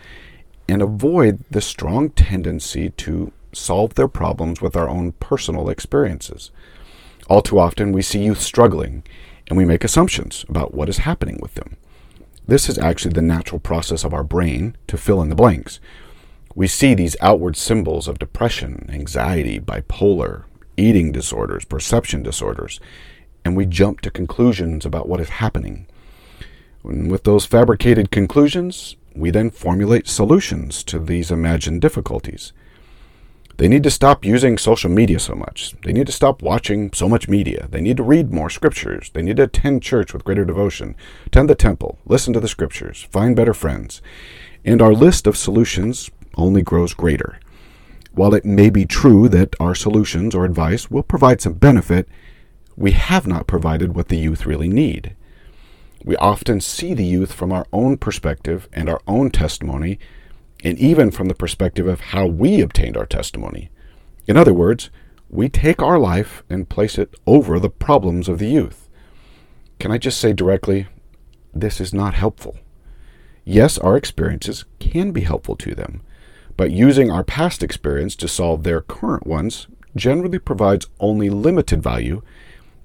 and 0.69 0.83
avoid 0.83 1.45
the 1.51 1.61
strong 1.61 2.11
tendency 2.11 2.91
to 2.91 3.33
solve 3.53 3.95
their 3.95 4.09
problems 4.09 4.61
with 4.61 4.77
our 4.77 4.89
own 4.89 5.13
personal 5.13 5.69
experiences. 5.69 6.51
All 7.29 7.41
too 7.41 7.59
often, 7.59 7.93
we 7.93 8.03
see 8.03 8.25
youth 8.25 8.41
struggling 8.41 9.05
and 9.49 9.57
we 9.57 9.65
make 9.65 9.85
assumptions 9.85 10.45
about 10.49 10.75
what 10.75 10.89
is 10.89 10.99
happening 10.99 11.39
with 11.41 11.55
them. 11.55 11.77
This 12.47 12.69
is 12.69 12.79
actually 12.79 13.13
the 13.13 13.23
natural 13.23 13.61
process 13.61 14.05
of 14.05 14.15
our 14.15 14.25
brain 14.25 14.77
to 14.87 14.97
fill 14.97 15.23
in 15.23 15.29
the 15.29 15.35
blanks. 15.35 15.81
We 16.57 16.69
see 16.69 16.95
these 16.95 17.17
outward 17.21 17.55
symbols 17.55 18.09
of 18.09 18.19
depression, 18.19 18.89
anxiety, 18.89 19.61
bipolar, 19.61 20.45
eating 20.79 21.13
disorders, 21.13 21.67
perception 21.67 22.23
disorders, 22.23 22.81
and 23.45 23.55
we 23.55 23.67
jump 23.67 24.01
to 24.01 24.11
conclusions 24.11 24.87
about 24.87 25.07
what 25.07 25.21
is 25.21 25.29
happening. 25.29 25.87
And 26.83 27.11
with 27.11 27.25
those 27.25 27.45
fabricated 27.45 28.11
conclusions, 28.11 28.97
we 29.15 29.31
then 29.31 29.51
formulate 29.51 30.09
solutions 30.09 30.83
to 30.85 30.99
these 30.99 31.31
imagined 31.31 31.83
difficulties. 31.83 32.55
They 33.59 33.69
need 33.69 33.83
to 33.83 33.91
stop 33.91 34.25
using 34.25 34.57
social 34.57 34.91
media 34.91 35.19
so 35.19 35.35
much. 35.35 35.75
They 35.85 35.93
need 35.93 36.07
to 36.07 36.13
stop 36.13 36.41
watching 36.41 36.91
so 36.95 37.07
much 37.07 37.29
media. 37.29 37.69
They 37.71 37.83
need 37.83 37.99
to 37.99 38.03
read 38.03 38.33
more 38.33 38.49
scriptures. 38.49 39.11
They 39.13 39.23
need 39.23 39.37
to 39.37 39.43
attend 39.43 39.83
church 39.83 40.15
with 40.15 40.25
greater 40.25 40.47
devotion, 40.47 40.97
attend 41.27 41.51
the 41.51 41.55
temple, 41.55 41.99
listen 42.07 42.33
to 42.33 42.41
the 42.41 42.49
scriptures, 42.49 43.07
find 43.11 43.37
better 43.37 43.55
friends. 43.55 44.01
And 44.65 44.81
our 44.81 44.95
list 44.95 45.27
of 45.27 45.37
solutions 45.37 46.11
only 46.37 46.63
grows 46.63 46.95
greater. 46.95 47.39
While 48.13 48.35
it 48.35 48.45
may 48.45 48.71
be 48.71 48.87
true 48.87 49.29
that 49.29 49.55
our 49.61 49.75
solutions 49.75 50.35
or 50.35 50.45
advice 50.45 50.91
will 50.91 51.03
provide 51.03 51.41
some 51.41 51.55
benefit, 51.55 52.09
we 52.77 52.93
have 52.93 53.27
not 53.27 53.47
provided 53.47 53.95
what 53.95 54.09
the 54.09 54.19
youth 54.19 54.47
really 54.47 54.69
need. 54.69 55.15
We 56.05 56.17
often 56.17 56.61
see 56.61 56.95
the 56.95 57.05
youth 57.05 57.33
from 57.33 57.53
our 57.53 57.67
own 57.73 57.97
perspective 57.97 58.69
and 58.73 58.89
our 58.89 59.01
own 59.07 59.31
testimony 59.31 59.99
and 60.65 60.79
even 60.79 61.11
from 61.11 61.29
the 61.29 61.35
perspective 61.35 61.87
of 61.87 62.01
how 62.01 62.27
we 62.27 62.61
obtained 62.61 62.97
our 62.97 63.07
testimony. 63.07 63.71
In 64.27 64.37
other 64.37 64.55
words, 64.55 64.91
we 65.29 65.49
take 65.49 65.83
our 65.83 65.99
life 65.99 66.43
and 66.49 66.69
place 66.69 66.99
it 66.99 67.15
over 67.27 67.59
the 67.59 67.71
problems 67.71 68.29
of 68.29 68.39
the 68.39 68.49
youth. 68.49 68.89
Can 69.79 69.91
I 69.91 69.99
just 69.99 70.19
say 70.19 70.33
directly, 70.33 70.87
this 71.55 71.81
is 71.81 71.93
not 71.93 72.15
helpful. 72.15 72.57
Yes, 73.45 73.79
our 73.79 73.97
experiences 73.97 74.65
can 74.79 75.13
be 75.13 75.23
helpful 75.23 75.57
to 75.57 75.75
them, 75.75 76.03
but 76.57 76.71
using 76.71 77.11
our 77.11 77.25
past 77.25 77.63
experience 77.63 78.17
to 78.17 78.29
solve 78.29 78.63
their 78.63 78.81
current 78.81 79.27
ones 79.27 79.67
generally 79.95 80.39
provides 80.39 80.87
only 81.01 81.31
limited 81.31 81.83
value 81.83 82.23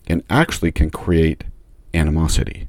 and 0.08 0.24
actually 0.30 0.72
can 0.72 0.90
create 0.90 1.44
animosity. 1.94 2.68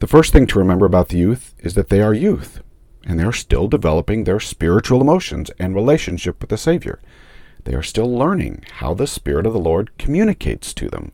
The 0.00 0.06
first 0.06 0.32
thing 0.32 0.46
to 0.48 0.58
remember 0.58 0.86
about 0.86 1.08
the 1.08 1.18
youth 1.18 1.54
is 1.60 1.74
that 1.74 1.88
they 1.88 2.00
are 2.00 2.14
youth 2.14 2.60
and 3.04 3.18
they 3.18 3.24
are 3.24 3.32
still 3.32 3.68
developing 3.68 4.24
their 4.24 4.40
spiritual 4.40 5.00
emotions 5.00 5.50
and 5.58 5.74
relationship 5.74 6.40
with 6.40 6.50
the 6.50 6.58
Savior. 6.58 7.00
They 7.64 7.74
are 7.74 7.82
still 7.82 8.12
learning 8.12 8.64
how 8.78 8.94
the 8.94 9.06
Spirit 9.06 9.46
of 9.46 9.52
the 9.52 9.60
Lord 9.60 9.96
communicates 9.98 10.74
to 10.74 10.88
them. 10.88 11.12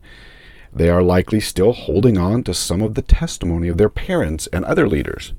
They 0.73 0.90
are 0.90 1.02
likely 1.02 1.40
still 1.40 1.73
holding 1.73 2.16
on 2.18 2.45
to 2.45 2.54
some 2.54 2.83
of 2.83 2.95
the 2.95 3.02
testimony 3.02 3.68
of 3.68 3.78
their 3.78 3.88
parents 3.88 4.47
and 4.52 4.64
other 4.64 4.88
leaders. 4.88 5.33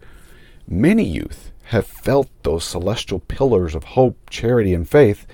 Many 0.68 1.04
youth 1.04 1.52
have 1.70 1.86
felt 1.86 2.30
those 2.42 2.64
celestial 2.64 3.20
pillars 3.20 3.76
of 3.76 3.84
hope, 3.84 4.18
charity, 4.32 4.74
and 4.74 4.90
faith, 4.90 5.28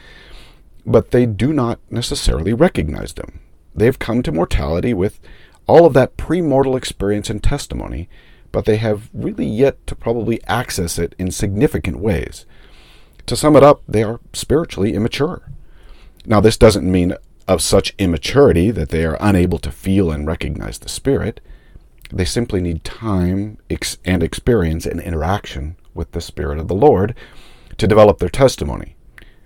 but 0.86 1.12
they 1.12 1.25
do 1.25 1.54
not 1.54 1.80
necessarily 1.89 2.54
recognize 2.54 3.13
them. 3.13 3.39
They've 3.74 3.98
come 3.98 4.22
to 4.24 4.34
mortality 4.34 4.94
with 4.94 5.22
all 5.65 5.86
of 5.86 5.94
that 5.94 6.18
premortal 6.18 6.77
experience 6.77 7.30
and 7.30 7.42
testimony, 7.42 8.10
but 8.51 8.65
they 8.65 8.75
have 8.77 9.10
really 9.13 9.46
yet 9.46 9.88
to 9.88 9.96
probably 9.96 10.44
access 10.44 11.00
it 11.00 11.15
in 11.18 11.32
significant 11.32 12.00
ways. 12.00 12.46
To 13.27 13.38
sum 13.38 13.56
it 13.56 13.63
up, 13.63 13.82
they 13.88 14.04
are 14.04 14.20
spiritually 14.34 14.94
immature. 14.94 15.54
Now, 16.25 16.42
this 16.42 16.58
doesn't 16.58 16.89
mean 16.89 17.13
of 17.48 17.62
such 17.62 17.96
immaturity 17.98 18.72
that 18.72 18.89
they 18.89 19.06
are 19.06 19.18
unable 19.22 19.60
to 19.60 19.72
feel 19.72 20.12
and 20.12 20.27
recognize 20.27 20.80
the 20.80 20.89
Spirit. 20.89 21.39
They 22.12 22.25
simply 22.25 22.60
need 22.60 22.84
time 22.84 23.58
and 24.04 24.22
experience 24.22 24.86
and 24.86 25.00
interaction 25.00 25.77
with 25.96 26.12
the 26.12 26.22
Spirit 26.22 26.60
of 26.60 26.68
the 26.68 26.75
Lord 26.75 27.16
to 27.78 27.88
develop 27.88 28.20
their 28.20 28.30
testimony. 28.30 28.96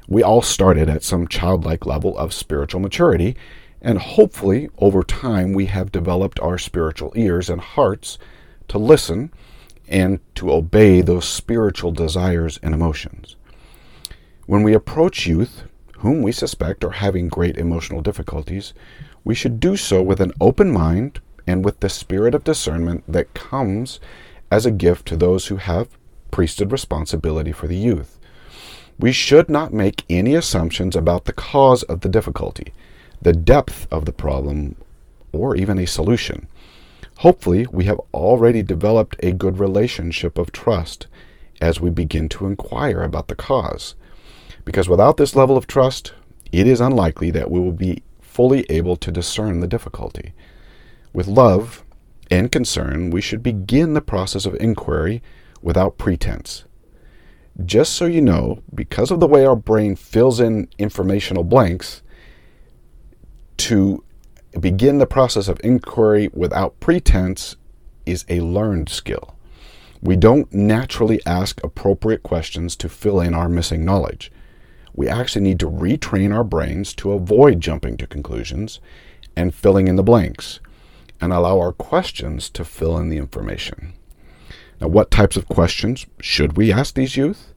We 0.07 0.23
all 0.23 0.41
started 0.41 0.89
at 0.89 1.03
some 1.03 1.27
childlike 1.27 1.85
level 1.85 2.17
of 2.17 2.33
spiritual 2.33 2.81
maturity, 2.81 3.37
and 3.81 3.99
hopefully, 3.99 4.69
over 4.79 5.03
time, 5.03 5.53
we 5.53 5.67
have 5.67 5.91
developed 5.91 6.39
our 6.39 6.57
spiritual 6.57 7.13
ears 7.15 7.49
and 7.49 7.61
hearts 7.61 8.17
to 8.67 8.77
listen 8.77 9.31
and 9.87 10.19
to 10.35 10.51
obey 10.51 11.01
those 11.01 11.27
spiritual 11.27 11.91
desires 11.91 12.59
and 12.61 12.73
emotions. 12.73 13.35
When 14.47 14.63
we 14.63 14.73
approach 14.73 15.27
youth, 15.27 15.63
whom 15.99 16.21
we 16.23 16.31
suspect 16.31 16.83
are 16.83 16.91
having 16.91 17.27
great 17.27 17.57
emotional 17.57 18.01
difficulties, 18.01 18.73
we 19.23 19.35
should 19.35 19.59
do 19.59 19.77
so 19.77 20.01
with 20.01 20.19
an 20.19 20.33
open 20.41 20.71
mind 20.71 21.19
and 21.45 21.63
with 21.63 21.81
the 21.81 21.89
spirit 21.89 22.33
of 22.33 22.43
discernment 22.43 23.03
that 23.07 23.33
comes 23.33 23.99
as 24.49 24.65
a 24.65 24.71
gift 24.71 25.05
to 25.07 25.17
those 25.17 25.47
who 25.47 25.57
have 25.57 25.98
priesthood 26.31 26.71
responsibility 26.71 27.51
for 27.51 27.67
the 27.67 27.77
youth. 27.77 28.19
We 28.97 29.11
should 29.11 29.49
not 29.49 29.73
make 29.73 30.03
any 30.09 30.35
assumptions 30.35 30.95
about 30.95 31.25
the 31.25 31.33
cause 31.33 31.83
of 31.83 32.01
the 32.01 32.09
difficulty, 32.09 32.73
the 33.21 33.33
depth 33.33 33.87
of 33.91 34.05
the 34.05 34.11
problem, 34.11 34.75
or 35.31 35.55
even 35.55 35.77
a 35.77 35.87
solution. 35.87 36.47
Hopefully, 37.19 37.67
we 37.71 37.85
have 37.85 37.99
already 38.13 38.63
developed 38.63 39.15
a 39.19 39.31
good 39.31 39.59
relationship 39.59 40.37
of 40.37 40.51
trust 40.51 41.07
as 41.61 41.79
we 41.79 41.89
begin 41.89 42.29
to 42.29 42.45
inquire 42.45 43.01
about 43.01 43.27
the 43.27 43.35
cause. 43.35 43.95
Because 44.65 44.89
without 44.89 45.17
this 45.17 45.35
level 45.35 45.57
of 45.57 45.67
trust, 45.67 46.13
it 46.51 46.67
is 46.67 46.81
unlikely 46.81 47.31
that 47.31 47.51
we 47.51 47.59
will 47.59 47.73
be 47.73 48.03
fully 48.21 48.65
able 48.69 48.95
to 48.95 49.11
discern 49.11 49.59
the 49.59 49.67
difficulty. 49.67 50.33
With 51.13 51.27
love 51.27 51.83
and 52.31 52.51
concern, 52.51 53.09
we 53.09 53.21
should 53.21 53.43
begin 53.43 53.93
the 53.93 54.01
process 54.01 54.45
of 54.45 54.55
inquiry 54.55 55.21
without 55.61 55.97
pretense. 55.97 56.65
Just 57.65 57.93
so 57.93 58.05
you 58.05 58.21
know, 58.21 58.61
because 58.73 59.11
of 59.11 59.19
the 59.19 59.27
way 59.27 59.45
our 59.45 59.55
brain 59.55 59.95
fills 59.95 60.39
in 60.39 60.69
informational 60.77 61.43
blanks, 61.43 62.01
to 63.57 64.03
begin 64.59 64.97
the 64.97 65.05
process 65.05 65.47
of 65.47 65.59
inquiry 65.63 66.29
without 66.33 66.79
pretense 66.79 67.55
is 68.05 68.25
a 68.29 68.39
learned 68.39 68.89
skill. 68.89 69.35
We 70.01 70.15
don't 70.15 70.51
naturally 70.53 71.19
ask 71.25 71.61
appropriate 71.63 72.23
questions 72.23 72.75
to 72.77 72.87
fill 72.87 73.19
in 73.19 73.33
our 73.33 73.49
missing 73.49 73.83
knowledge. 73.83 74.31
We 74.93 75.09
actually 75.09 75.41
need 75.41 75.59
to 75.59 75.69
retrain 75.69 76.33
our 76.33 76.45
brains 76.45 76.93
to 76.95 77.11
avoid 77.11 77.59
jumping 77.59 77.97
to 77.97 78.07
conclusions 78.07 78.79
and 79.35 79.53
filling 79.53 79.87
in 79.87 79.97
the 79.97 80.03
blanks 80.03 80.61
and 81.21 81.33
allow 81.33 81.59
our 81.59 81.73
questions 81.73 82.49
to 82.51 82.63
fill 82.63 82.97
in 82.97 83.09
the 83.09 83.17
information. 83.17 83.93
Now, 84.81 84.87
what 84.87 85.11
types 85.11 85.35
of 85.35 85.47
questions 85.47 86.05
should 86.21 86.55
we 86.55 86.71
ask 86.71 86.95
these 86.95 87.17
youth? 87.17 87.53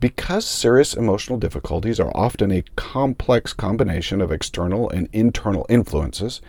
Because 0.00 0.46
serious 0.46 0.94
emotional 0.94 1.38
difficulties 1.38 2.00
are 2.00 2.16
often 2.16 2.50
a 2.50 2.64
complex 2.76 3.52
combination 3.52 4.22
of 4.22 4.32
external 4.32 4.88
and 4.88 5.08
internal 5.12 5.66
influences, 5.68 6.40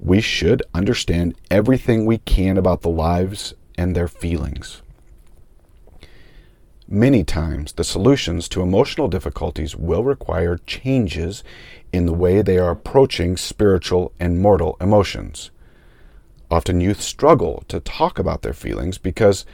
we 0.00 0.22
should 0.22 0.62
understand 0.72 1.34
everything 1.50 2.06
we 2.06 2.18
can 2.18 2.56
about 2.56 2.80
the 2.80 2.88
lives 2.88 3.52
and 3.76 3.94
their 3.94 4.08
feelings. 4.08 4.80
Many 6.90 7.22
times, 7.22 7.74
the 7.74 7.84
solutions 7.84 8.48
to 8.48 8.62
emotional 8.62 9.08
difficulties 9.08 9.76
will 9.76 10.04
require 10.04 10.56
changes 10.56 11.44
in 11.92 12.06
the 12.06 12.14
way 12.14 12.40
they 12.40 12.56
are 12.58 12.70
approaching 12.70 13.36
spiritual 13.36 14.12
and 14.18 14.40
mortal 14.40 14.78
emotions. 14.80 15.50
Often, 16.50 16.80
youth 16.80 17.00
struggle 17.02 17.64
to 17.68 17.80
talk 17.80 18.18
about 18.18 18.42
their 18.42 18.54
feelings 18.54 18.98
because 18.98 19.44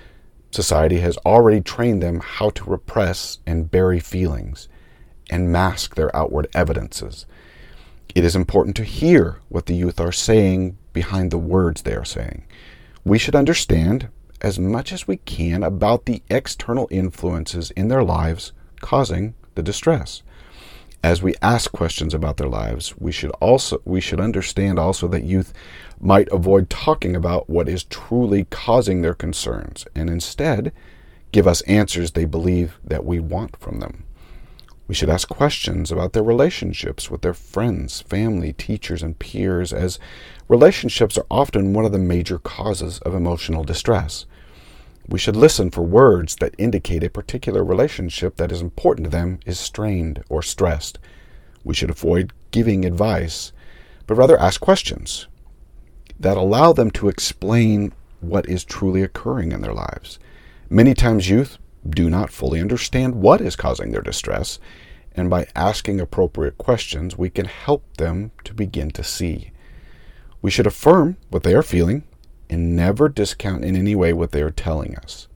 Society 0.54 1.00
has 1.00 1.16
already 1.26 1.60
trained 1.60 2.00
them 2.00 2.20
how 2.20 2.48
to 2.50 2.70
repress 2.70 3.38
and 3.44 3.72
bury 3.72 3.98
feelings 3.98 4.68
and 5.28 5.50
mask 5.50 5.96
their 5.96 6.14
outward 6.14 6.46
evidences. 6.54 7.26
It 8.14 8.24
is 8.24 8.36
important 8.36 8.76
to 8.76 8.84
hear 8.84 9.40
what 9.48 9.66
the 9.66 9.74
youth 9.74 9.98
are 9.98 10.12
saying 10.12 10.78
behind 10.92 11.32
the 11.32 11.38
words 11.38 11.82
they 11.82 11.96
are 11.96 12.04
saying. 12.04 12.44
We 13.04 13.18
should 13.18 13.34
understand 13.34 14.10
as 14.40 14.60
much 14.60 14.92
as 14.92 15.08
we 15.08 15.16
can 15.16 15.64
about 15.64 16.04
the 16.04 16.22
external 16.30 16.86
influences 16.88 17.72
in 17.72 17.88
their 17.88 18.04
lives 18.04 18.52
causing 18.80 19.34
the 19.56 19.62
distress. 19.62 20.22
As 21.04 21.22
we 21.22 21.34
ask 21.42 21.70
questions 21.70 22.14
about 22.14 22.38
their 22.38 22.48
lives, 22.48 22.94
we 22.98 23.12
should 23.12 23.30
also 23.32 23.82
we 23.84 24.00
should 24.00 24.20
understand 24.20 24.78
also 24.78 25.06
that 25.08 25.22
youth 25.22 25.52
might 26.00 26.32
avoid 26.32 26.70
talking 26.70 27.14
about 27.14 27.50
what 27.50 27.68
is 27.68 27.84
truly 27.84 28.44
causing 28.44 29.02
their 29.02 29.12
concerns 29.12 29.86
and 29.94 30.08
instead 30.08 30.72
give 31.30 31.46
us 31.46 31.60
answers 31.68 32.12
they 32.12 32.24
believe 32.24 32.78
that 32.82 33.04
we 33.04 33.20
want 33.20 33.54
from 33.58 33.80
them. 33.80 34.04
We 34.88 34.94
should 34.94 35.10
ask 35.10 35.28
questions 35.28 35.92
about 35.92 36.14
their 36.14 36.22
relationships 36.22 37.10
with 37.10 37.20
their 37.20 37.34
friends, 37.34 38.00
family, 38.00 38.54
teachers, 38.54 39.02
and 39.02 39.18
peers, 39.18 39.74
as 39.74 39.98
relationships 40.48 41.18
are 41.18 41.26
often 41.30 41.74
one 41.74 41.84
of 41.84 41.92
the 41.92 41.98
major 41.98 42.38
causes 42.38 42.98
of 43.00 43.14
emotional 43.14 43.62
distress. 43.62 44.24
We 45.06 45.18
should 45.18 45.36
listen 45.36 45.70
for 45.70 45.82
words 45.82 46.36
that 46.36 46.54
indicate 46.56 47.04
a 47.04 47.10
particular 47.10 47.62
relationship 47.62 48.36
that 48.36 48.50
is 48.50 48.62
important 48.62 49.04
to 49.04 49.10
them 49.10 49.38
is 49.44 49.60
strained 49.60 50.24
or 50.28 50.42
stressed. 50.42 50.98
We 51.62 51.74
should 51.74 51.90
avoid 51.90 52.32
giving 52.50 52.84
advice, 52.84 53.52
but 54.06 54.14
rather 54.14 54.38
ask 54.38 54.60
questions 54.60 55.26
that 56.18 56.36
allow 56.36 56.72
them 56.72 56.90
to 56.92 57.08
explain 57.08 57.92
what 58.20 58.48
is 58.48 58.64
truly 58.64 59.02
occurring 59.02 59.52
in 59.52 59.60
their 59.60 59.74
lives. 59.74 60.18
Many 60.70 60.94
times, 60.94 61.28
youth 61.28 61.58
do 61.88 62.08
not 62.08 62.30
fully 62.30 62.60
understand 62.60 63.16
what 63.16 63.40
is 63.40 63.56
causing 63.56 63.90
their 63.90 64.00
distress, 64.00 64.58
and 65.12 65.28
by 65.28 65.46
asking 65.54 66.00
appropriate 66.00 66.56
questions, 66.56 67.18
we 67.18 67.28
can 67.28 67.44
help 67.44 67.84
them 67.98 68.32
to 68.44 68.54
begin 68.54 68.90
to 68.92 69.04
see. 69.04 69.50
We 70.40 70.50
should 70.50 70.66
affirm 70.66 71.18
what 71.28 71.42
they 71.42 71.54
are 71.54 71.62
feeling 71.62 72.04
and 72.50 72.76
never 72.76 73.08
discount 73.08 73.64
in 73.64 73.76
any 73.76 73.94
way 73.94 74.12
what 74.12 74.32
they 74.32 74.42
are 74.42 74.50
telling 74.50 74.96
us. 74.96 75.28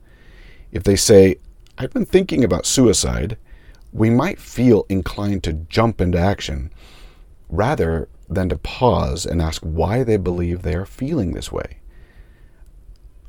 If 0.71 0.83
they 0.83 0.95
say, 0.95 1.37
I've 1.77 1.93
been 1.93 2.05
thinking 2.05 2.43
about 2.43 2.65
suicide, 2.65 3.37
we 3.91 4.09
might 4.09 4.39
feel 4.39 4.85
inclined 4.89 5.43
to 5.43 5.53
jump 5.53 5.99
into 5.99 6.17
action 6.17 6.71
rather 7.49 8.07
than 8.29 8.49
to 8.49 8.57
pause 8.57 9.25
and 9.25 9.41
ask 9.41 9.61
why 9.63 10.03
they 10.03 10.17
believe 10.17 10.61
they 10.61 10.75
are 10.75 10.85
feeling 10.85 11.33
this 11.33 11.51
way. 11.51 11.79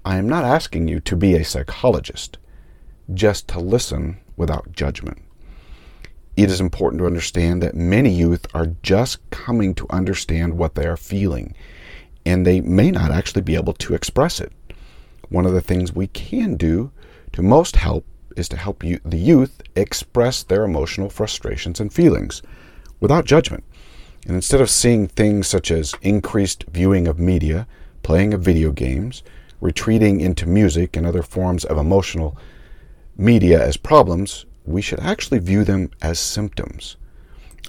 I 0.04 0.16
am 0.16 0.28
not 0.28 0.44
asking 0.44 0.88
you 0.88 1.00
to 1.00 1.16
be 1.16 1.34
a 1.34 1.44
psychologist, 1.44 2.38
just 3.12 3.49
to 3.49 3.60
listen 3.60 4.18
without 4.37 4.72
judgment. 4.72 5.22
It 6.37 6.50
is 6.50 6.60
important 6.60 7.00
to 7.00 7.06
understand 7.06 7.62
that 7.62 7.75
many 7.75 8.10
youth 8.10 8.46
are 8.54 8.76
just 8.82 9.28
coming 9.30 9.75
to 9.75 9.87
understand 9.90 10.56
what 10.56 10.75
they 10.75 10.87
are 10.87 10.96
feeling, 10.96 11.54
and 12.24 12.46
they 12.46 12.60
may 12.60 12.90
not 12.90 13.10
actually 13.10 13.42
be 13.42 13.54
able 13.56 13.72
to 13.74 13.94
express 13.94 14.40
it. 14.40 14.52
One 15.28 15.46
of 15.46 15.52
the 15.52 15.60
things 15.60 15.92
we 15.92 16.08
can 16.08 16.56
do 16.56 16.90
to 17.32 17.42
most 17.42 17.76
help 17.76 18.04
is 18.36 18.48
to 18.48 18.56
help 18.56 18.82
you, 18.84 19.00
the 19.04 19.18
youth 19.18 19.62
express 19.76 20.42
their 20.42 20.64
emotional 20.64 21.10
frustrations 21.10 21.80
and 21.80 21.92
feelings 21.92 22.42
without 23.00 23.24
judgment. 23.24 23.64
And 24.26 24.34
instead 24.34 24.60
of 24.60 24.70
seeing 24.70 25.08
things 25.08 25.46
such 25.46 25.70
as 25.70 25.94
increased 26.02 26.64
viewing 26.70 27.08
of 27.08 27.18
media, 27.18 27.66
playing 28.02 28.34
of 28.34 28.42
video 28.42 28.70
games, 28.70 29.22
retreating 29.60 30.20
into 30.20 30.46
music 30.46 30.96
and 30.96 31.06
other 31.06 31.22
forms 31.22 31.64
of 31.64 31.78
emotional 31.78 32.36
media 33.16 33.62
as 33.62 33.76
problems, 33.76 34.46
we 34.64 34.82
should 34.82 35.00
actually 35.00 35.38
view 35.38 35.64
them 35.64 35.90
as 36.02 36.18
symptoms. 36.18 36.96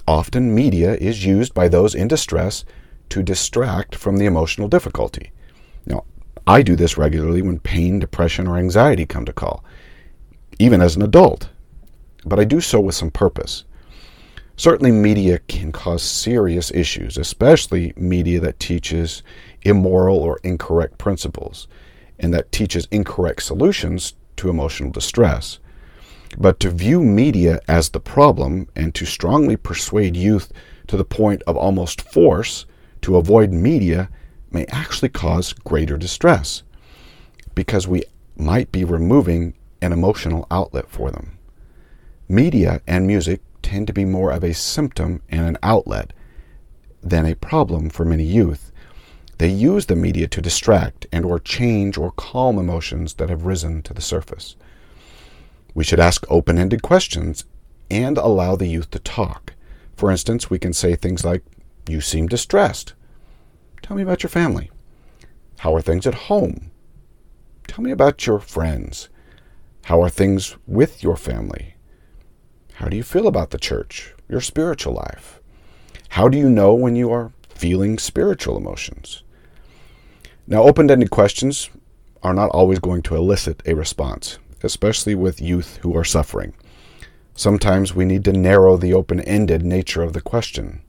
Often, 0.06 0.54
media 0.54 0.94
is 0.94 1.24
used 1.24 1.54
by 1.54 1.68
those 1.68 1.94
in 1.94 2.08
distress 2.08 2.64
to 3.12 3.22
distract 3.22 3.94
from 3.94 4.16
the 4.16 4.24
emotional 4.24 4.68
difficulty. 4.68 5.32
Now, 5.84 6.04
I 6.46 6.62
do 6.62 6.74
this 6.74 6.96
regularly 6.96 7.42
when 7.42 7.58
pain, 7.60 7.98
depression, 7.98 8.46
or 8.46 8.56
anxiety 8.56 9.04
come 9.04 9.26
to 9.26 9.34
call, 9.34 9.62
even 10.58 10.80
as 10.80 10.96
an 10.96 11.02
adult, 11.02 11.50
but 12.24 12.40
I 12.40 12.44
do 12.44 12.58
so 12.62 12.80
with 12.80 12.94
some 12.94 13.10
purpose. 13.10 13.64
Certainly, 14.56 14.92
media 14.92 15.40
can 15.40 15.72
cause 15.72 16.02
serious 16.02 16.70
issues, 16.70 17.18
especially 17.18 17.92
media 17.98 18.40
that 18.40 18.58
teaches 18.58 19.22
immoral 19.60 20.16
or 20.16 20.40
incorrect 20.42 20.96
principles 20.96 21.68
and 22.18 22.32
that 22.32 22.50
teaches 22.50 22.88
incorrect 22.90 23.42
solutions 23.42 24.14
to 24.36 24.48
emotional 24.48 24.90
distress. 24.90 25.58
But 26.38 26.60
to 26.60 26.70
view 26.70 27.02
media 27.02 27.60
as 27.68 27.90
the 27.90 28.00
problem 28.00 28.68
and 28.74 28.94
to 28.94 29.04
strongly 29.04 29.58
persuade 29.58 30.16
youth 30.16 30.50
to 30.86 30.96
the 30.96 31.04
point 31.04 31.42
of 31.42 31.58
almost 31.58 32.00
force 32.00 32.64
to 33.02 33.16
avoid 33.16 33.52
media 33.52 34.08
may 34.50 34.66
actually 34.66 35.08
cause 35.08 35.52
greater 35.52 35.96
distress 35.96 36.62
because 37.54 37.86
we 37.86 38.02
might 38.36 38.72
be 38.72 38.84
removing 38.84 39.54
an 39.80 39.92
emotional 39.92 40.46
outlet 40.50 40.88
for 40.88 41.10
them. 41.10 41.38
Media 42.28 42.80
and 42.86 43.06
music 43.06 43.40
tend 43.62 43.86
to 43.86 43.92
be 43.92 44.04
more 44.04 44.30
of 44.30 44.42
a 44.42 44.54
symptom 44.54 45.22
and 45.28 45.46
an 45.46 45.58
outlet 45.62 46.12
than 47.02 47.26
a 47.26 47.36
problem 47.36 47.90
for 47.90 48.04
many 48.04 48.24
youth. 48.24 48.72
They 49.38 49.48
use 49.48 49.86
the 49.86 49.96
media 49.96 50.28
to 50.28 50.40
distract 50.40 51.06
and 51.12 51.24
or 51.24 51.38
change 51.38 51.98
or 51.98 52.12
calm 52.12 52.58
emotions 52.58 53.14
that 53.14 53.28
have 53.28 53.44
risen 53.44 53.82
to 53.82 53.94
the 53.94 54.00
surface. 54.00 54.56
We 55.74 55.84
should 55.84 56.00
ask 56.00 56.24
open-ended 56.30 56.82
questions 56.82 57.44
and 57.90 58.16
allow 58.18 58.56
the 58.56 58.68
youth 58.68 58.90
to 58.92 58.98
talk. 58.98 59.54
For 59.96 60.10
instance, 60.10 60.48
we 60.48 60.58
can 60.58 60.72
say 60.72 60.94
things 60.94 61.24
like, 61.24 61.42
"You 61.88 62.00
seem 62.00 62.28
distressed. 62.28 62.94
Tell 63.82 63.96
me 63.96 64.02
about 64.02 64.22
your 64.22 64.30
family. 64.30 64.70
How 65.58 65.74
are 65.74 65.82
things 65.82 66.06
at 66.06 66.14
home? 66.14 66.70
Tell 67.66 67.84
me 67.84 67.90
about 67.90 68.26
your 68.26 68.38
friends. 68.38 69.08
How 69.84 70.02
are 70.02 70.08
things 70.08 70.56
with 70.66 71.02
your 71.02 71.16
family? 71.16 71.74
How 72.74 72.88
do 72.88 72.96
you 72.96 73.02
feel 73.02 73.26
about 73.26 73.50
the 73.50 73.58
church, 73.58 74.14
your 74.28 74.40
spiritual 74.40 74.94
life? 74.94 75.40
How 76.10 76.28
do 76.28 76.38
you 76.38 76.48
know 76.48 76.74
when 76.74 76.96
you 76.96 77.10
are 77.10 77.32
feeling 77.48 77.98
spiritual 77.98 78.56
emotions? 78.56 79.22
Now, 80.46 80.62
open 80.62 80.90
ended 80.90 81.10
questions 81.10 81.70
are 82.22 82.34
not 82.34 82.50
always 82.50 82.78
going 82.78 83.02
to 83.02 83.16
elicit 83.16 83.62
a 83.66 83.74
response, 83.74 84.38
especially 84.62 85.14
with 85.14 85.40
youth 85.40 85.78
who 85.82 85.96
are 85.96 86.04
suffering. 86.04 86.54
Sometimes 87.34 87.94
we 87.94 88.04
need 88.04 88.24
to 88.24 88.32
narrow 88.32 88.76
the 88.76 88.92
open 88.92 89.20
ended 89.20 89.64
nature 89.64 90.02
of 90.02 90.12
the 90.12 90.20
question. 90.20 90.82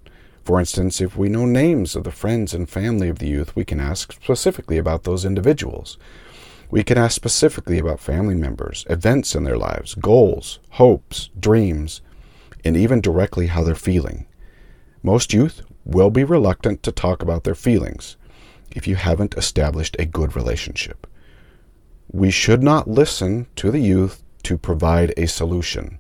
For 0.44 0.60
instance, 0.60 1.00
if 1.00 1.16
we 1.16 1.30
know 1.30 1.46
names 1.46 1.96
of 1.96 2.04
the 2.04 2.12
friends 2.12 2.54
and 2.54 2.70
family 2.70 3.08
of 3.08 3.20
the 3.20 3.28
youth, 3.28 3.56
we 3.56 3.64
can 3.64 3.80
ask 3.80 4.12
specifically 4.12 4.78
about 4.78 5.04
those 5.04 5.24
individuals. 5.24 5.98
We 6.70 6.84
can 6.84 6.98
ask 6.98 7.16
specifically 7.16 7.80
about 7.80 8.00
family 8.00 8.36
members, 8.36 8.86
events 8.90 9.36
in 9.36 9.46
their 9.46 9.58
lives, 9.58 9.96
goals, 9.96 10.60
hopes, 10.72 11.30
dreams, 11.40 12.02
and 12.66 12.76
even 12.76 13.00
directly 13.00 13.48
how 13.48 13.64
they're 13.64 13.76
feeling. 13.76 14.26
Most 15.02 15.34
youth 15.34 15.62
will 15.86 16.10
be 16.10 16.24
reluctant 16.24 16.84
to 16.84 16.92
talk 16.92 17.22
about 17.22 17.44
their 17.44 17.56
feelings 17.56 18.18
if 18.72 18.88
you 18.88 18.96
haven't 18.96 19.38
established 19.38 19.96
a 20.00 20.06
good 20.06 20.36
relationship. 20.36 21.08
We 22.12 22.32
should 22.32 22.64
not 22.64 22.90
listen 22.90 23.48
to 23.58 23.72
the 23.72 23.80
youth 23.80 24.24
to 24.44 24.58
provide 24.58 25.14
a 25.16 25.28
solution. 25.28 26.00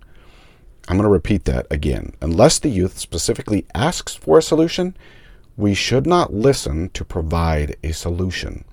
I'm 0.87 0.97
going 0.97 1.03
to 1.03 1.09
repeat 1.09 1.45
that 1.45 1.65
again. 1.71 2.13
Unless 2.21 2.59
the 2.59 2.69
youth 2.69 2.97
specifically 2.99 3.65
asks 3.73 4.15
for 4.15 4.37
a 4.37 4.41
solution, 4.41 4.97
we 5.55 5.73
should 5.73 6.05
not 6.05 6.33
listen 6.33 6.89
to 6.89 7.05
provide 7.05 7.77
a 7.83 7.93
solution. 7.93 8.65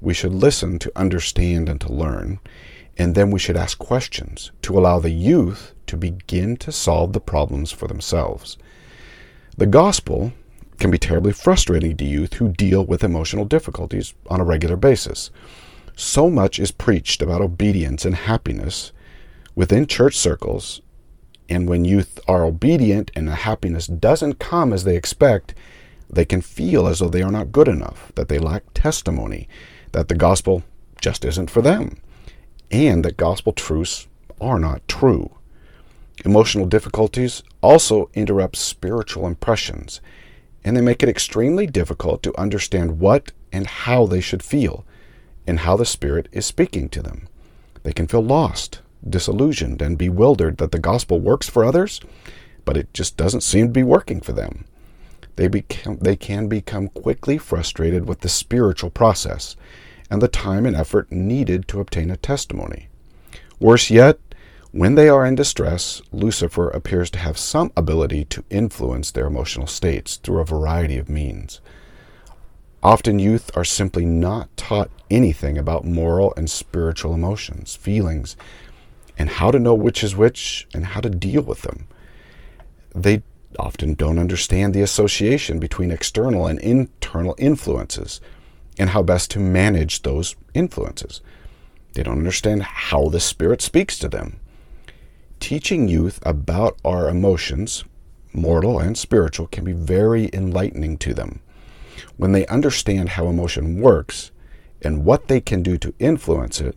We 0.00 0.14
should 0.14 0.34
listen 0.34 0.78
to 0.80 0.92
understand 0.94 1.68
and 1.68 1.80
to 1.80 1.92
learn, 1.92 2.40
and 2.98 3.14
then 3.14 3.30
we 3.30 3.38
should 3.38 3.56
ask 3.56 3.78
questions 3.78 4.50
to 4.62 4.78
allow 4.78 4.98
the 4.98 5.10
youth 5.10 5.72
to 5.86 5.96
begin 5.96 6.56
to 6.58 6.70
solve 6.70 7.12
the 7.12 7.20
problems 7.20 7.72
for 7.72 7.88
themselves. 7.88 8.58
The 9.56 9.66
gospel 9.66 10.32
can 10.78 10.90
be 10.90 10.98
terribly 10.98 11.32
frustrating 11.32 11.96
to 11.96 12.04
youth 12.04 12.34
who 12.34 12.50
deal 12.50 12.84
with 12.84 13.02
emotional 13.02 13.44
difficulties 13.44 14.14
on 14.28 14.40
a 14.40 14.44
regular 14.44 14.76
basis. 14.76 15.30
So 15.96 16.30
much 16.30 16.60
is 16.60 16.70
preached 16.70 17.22
about 17.22 17.40
obedience 17.40 18.04
and 18.04 18.14
happiness 18.14 18.92
within 19.56 19.86
church 19.86 20.16
circles, 20.16 20.80
and 21.48 21.68
when 21.68 21.84
youth 21.84 22.20
are 22.28 22.44
obedient 22.44 23.10
and 23.14 23.28
the 23.28 23.34
happiness 23.34 23.86
doesn't 23.86 24.38
come 24.38 24.72
as 24.72 24.84
they 24.84 24.96
expect, 24.96 25.54
they 26.10 26.24
can 26.24 26.40
feel 26.40 26.86
as 26.86 26.98
though 26.98 27.08
they 27.08 27.22
are 27.22 27.30
not 27.30 27.52
good 27.52 27.68
enough, 27.68 28.12
that 28.14 28.28
they 28.28 28.38
lack 28.38 28.62
testimony, 28.74 29.48
that 29.92 30.08
the 30.08 30.14
gospel 30.14 30.62
just 31.00 31.24
isn't 31.24 31.50
for 31.50 31.62
them, 31.62 31.98
and 32.70 33.04
that 33.04 33.16
gospel 33.16 33.52
truths 33.52 34.08
are 34.40 34.58
not 34.58 34.86
true. 34.88 35.30
Emotional 36.24 36.66
difficulties 36.66 37.42
also 37.62 38.10
interrupt 38.14 38.56
spiritual 38.56 39.26
impressions 39.26 40.00
and 40.64 40.76
they 40.76 40.80
make 40.80 41.02
it 41.02 41.08
extremely 41.08 41.66
difficult 41.66 42.22
to 42.22 42.38
understand 42.38 43.00
what 43.00 43.32
and 43.52 43.66
how 43.66 44.06
they 44.06 44.20
should 44.20 44.42
feel 44.42 44.84
and 45.46 45.60
how 45.60 45.76
the 45.76 45.86
Spirit 45.86 46.28
is 46.30 46.44
speaking 46.44 46.88
to 46.90 47.02
them. 47.02 47.26
They 47.84 47.92
can 47.92 48.06
feel 48.06 48.22
lost, 48.22 48.80
disillusioned, 49.06 49.82
and 49.82 49.98
bewildered 49.98 50.58
that 50.58 50.72
the 50.72 50.78
gospel 50.78 51.20
works 51.20 51.48
for 51.48 51.64
others, 51.64 52.00
but 52.64 52.76
it 52.76 52.92
just 52.94 53.16
doesn't 53.16 53.42
seem 53.42 53.66
to 53.66 53.72
be 53.72 53.82
working 53.82 54.20
for 54.20 54.32
them. 54.32 54.64
They, 55.36 55.48
become, 55.48 55.98
they 55.98 56.16
can 56.16 56.48
become 56.48 56.88
quickly 56.88 57.38
frustrated 57.38 58.08
with 58.08 58.20
the 58.20 58.28
spiritual 58.28 58.90
process 58.90 59.56
and 60.10 60.20
the 60.20 60.28
time 60.28 60.66
and 60.66 60.74
effort 60.74 61.12
needed 61.12 61.68
to 61.68 61.80
obtain 61.80 62.10
a 62.10 62.16
testimony. 62.16 62.88
Worse 63.60 63.90
yet, 63.90 64.18
When 64.70 64.96
they 64.96 65.08
are 65.08 65.24
in 65.24 65.34
distress, 65.34 66.02
Lucifer 66.12 66.68
appears 66.68 67.08
to 67.10 67.18
have 67.18 67.38
some 67.38 67.72
ability 67.74 68.26
to 68.26 68.44
influence 68.50 69.10
their 69.10 69.26
emotional 69.26 69.66
states 69.66 70.16
through 70.16 70.40
a 70.40 70.44
variety 70.44 70.98
of 70.98 71.08
means. 71.08 71.60
Often, 72.82 73.18
youth 73.18 73.50
are 73.56 73.64
simply 73.64 74.04
not 74.04 74.54
taught 74.58 74.90
anything 75.10 75.56
about 75.56 75.86
moral 75.86 76.34
and 76.36 76.50
spiritual 76.50 77.14
emotions, 77.14 77.76
feelings, 77.76 78.36
and 79.18 79.28
how 79.28 79.50
to 79.50 79.58
know 79.58 79.74
which 79.74 80.02
is 80.02 80.16
which 80.16 80.66
and 80.72 80.86
how 80.86 81.00
to 81.00 81.10
deal 81.10 81.42
with 81.42 81.62
them. 81.62 81.88
They 82.94 83.22
often 83.58 83.94
don't 83.94 84.18
understand 84.18 84.74
the 84.74 84.82
association 84.82 85.58
between 85.58 85.90
external 85.90 86.46
and 86.46 86.58
internal 86.60 87.34
influences 87.38 88.20
and 88.78 88.90
how 88.90 89.02
best 89.02 89.30
to 89.32 89.40
manage 89.40 90.02
those 90.02 90.36
influences. 90.54 91.20
They 91.94 92.02
don't 92.02 92.18
understand 92.18 92.62
how 92.62 93.08
the 93.08 93.20
Spirit 93.20 93.60
speaks 93.60 93.98
to 93.98 94.08
them 94.08 94.40
teaching 95.40 95.88
youth 95.88 96.18
about 96.24 96.78
our 96.84 97.08
emotions, 97.08 97.84
mortal 98.32 98.78
and 98.78 98.96
spiritual, 98.96 99.46
can 99.46 99.64
be 99.64 99.72
very 99.72 100.30
enlightening 100.32 100.98
to 100.98 101.14
them. 101.14 101.40
When 102.16 102.32
they 102.32 102.46
understand 102.46 103.10
how 103.10 103.28
emotion 103.28 103.80
works 103.80 104.30
and 104.82 105.04
what 105.04 105.28
they 105.28 105.40
can 105.40 105.62
do 105.62 105.78
to 105.78 105.94
influence 105.98 106.60
it, 106.60 106.76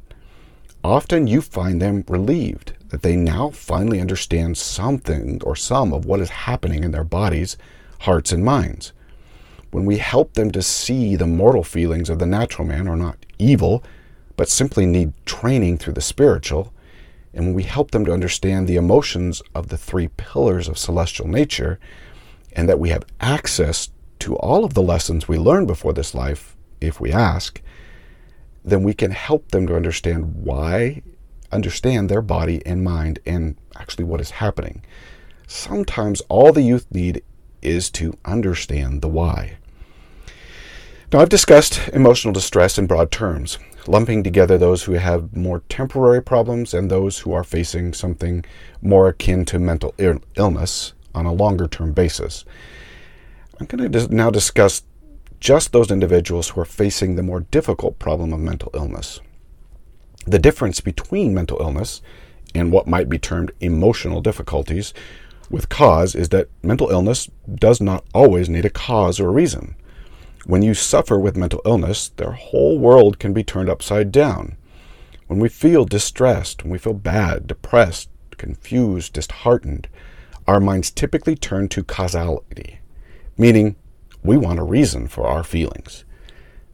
often 0.84 1.28
you 1.28 1.42
find 1.42 1.82
them 1.82 2.04
relieved 2.08 2.74
that 2.90 3.02
they 3.02 3.16
now 3.16 3.50
finally 3.50 4.00
understand 4.00 4.58
something 4.58 5.42
or 5.44 5.56
some 5.56 5.94
of 5.94 6.06
what 6.06 6.20
is 6.20 6.30
happening 6.30 6.84
in 6.84 6.92
their 6.92 7.04
bodies, 7.04 7.58
hearts, 8.02 8.32
and 8.32 8.44
minds. 8.44 8.92
When 9.72 9.86
we 9.86 9.98
help 9.98 10.34
them 10.34 10.52
to 10.52 10.62
see 10.62 11.16
the 11.16 11.28
mortal 11.28 11.64
feelings 11.64 12.10
of 12.10 12.20
the 12.20 12.26
natural 12.26 12.68
man 12.68 12.88
are 12.88 12.98
not 12.98 13.26
evil, 13.40 13.84
but 14.36 14.50
simply 14.50 14.86
need 14.86 15.14
training 15.26 15.78
through 15.78 15.94
the 15.94 16.02
spiritual, 16.02 16.74
and 17.34 17.46
when 17.46 17.54
we 17.54 17.64
help 17.64 17.92
them 17.92 18.04
to 18.06 18.14
understand 18.14 18.68
the 18.68 18.76
emotions 18.76 19.42
of 19.56 19.70
the 19.70 19.78
three 19.78 20.10
pillars 20.10 20.68
of 20.68 20.78
celestial 20.78 21.28
nature, 21.28 21.80
and 22.54 22.68
that 22.68 22.80
we 22.80 22.90
have 22.90 23.06
access 23.22 23.90
to 24.20 24.36
all 24.38 24.66
of 24.66 24.74
the 24.74 24.82
lessons 24.82 25.28
we 25.28 25.38
learn 25.38 25.66
before 25.66 25.94
this 25.94 26.14
life, 26.14 26.58
if 26.82 27.00
we 27.00 27.12
ask, 27.12 27.62
then 28.64 28.84
we 28.84 28.94
can 28.94 29.12
help 29.12 29.50
them 29.50 29.68
to 29.68 29.76
understand 29.76 30.44
why, 30.44 31.02
understand 31.52 32.10
their 32.10 32.22
body 32.22 32.66
and 32.66 32.84
mind, 32.84 33.20
and 33.26 33.58
actually 33.76 34.06
what 34.06 34.22
is 34.22 34.32
happening. 34.32 34.84
Sometimes 35.48 36.22
all 36.30 36.54
the 36.54 36.62
youth 36.62 36.86
need 36.92 37.24
is 37.62 37.90
to 37.92 38.18
understand 38.26 39.02
the 39.02 39.08
why. 39.08 39.58
Now, 41.12 41.20
I've 41.20 41.30
discussed 41.30 41.90
emotional 41.90 42.34
distress 42.34 42.78
in 42.78 42.88
broad 42.88 43.12
terms 43.12 43.60
lumping 43.88 44.24
together 44.24 44.58
those 44.58 44.84
who 44.84 44.94
have 44.94 45.36
more 45.36 45.62
temporary 45.70 46.22
problems 46.22 46.74
and 46.74 46.90
those 46.90 47.20
who 47.20 47.34
are 47.34 47.44
facing 47.44 47.94
something 47.94 48.46
more 48.82 49.10
akin 49.10 49.46
to 49.46 49.60
mental 49.60 49.94
illness 49.98 50.94
on 51.14 51.26
a 51.26 51.34
longer 51.34 51.68
term 51.68 51.94
basis. 51.94 52.46
I'm 53.60 53.66
going 53.66 53.92
to 53.92 54.14
now 54.14 54.30
discuss 54.30 54.84
just 55.42 55.72
those 55.72 55.92
individuals 55.92 56.50
who 56.50 56.62
are 56.62 56.66
facing 56.66 57.16
the 57.16 57.24
more 57.24 57.42
difficult 57.42 58.00
problem 58.00 58.32
of 58.32 58.40
mental 58.40 58.72
illness. 58.76 59.20
The 60.26 60.40
difference 60.40 60.80
between 60.80 61.34
mental 61.34 61.58
illness 61.60 62.02
and 62.54 62.72
what 62.72 62.88
might 62.88 63.10
be 63.10 63.18
termed 63.18 63.52
emotional 63.60 64.22
difficulties 64.22 64.94
with 65.50 65.68
cause 65.68 66.14
is 66.14 66.30
that 66.30 66.50
mental 66.62 66.92
illness 66.92 67.30
does 67.54 67.82
not 67.82 68.06
always 68.14 68.50
need 68.50 68.66
a 68.66 68.70
cause 68.70 69.20
or 69.20 69.30
a 69.30 69.34
reason. 69.34 69.76
When 70.46 70.62
you 70.62 70.76
suffer 70.76 71.20
with 71.20 71.36
mental 71.36 71.62
illness, 71.66 72.10
their 72.10 72.32
whole 72.32 72.78
world 72.78 73.18
can 73.18 73.34
be 73.34 73.44
turned 73.44 73.70
upside 73.70 74.12
down. 74.12 74.58
When 75.26 75.40
we 75.40 75.50
feel 75.50 75.86
distressed, 75.86 76.64
when 76.64 76.72
we 76.72 76.78
feel 76.78 76.94
bad, 76.94 77.48
depressed, 77.48 78.10
confused, 78.38 79.14
disheartened, 79.14 79.88
our 80.48 80.60
minds 80.60 80.92
typically 80.92 81.36
turn 81.36 81.68
to 81.70 81.84
causality, 81.84 82.80
meaning 83.38 83.76
we 84.24 84.38
want 84.38 84.60
a 84.60 84.64
reason 84.64 85.08
for 85.08 85.26
our 85.26 85.44
feelings. 85.44 86.06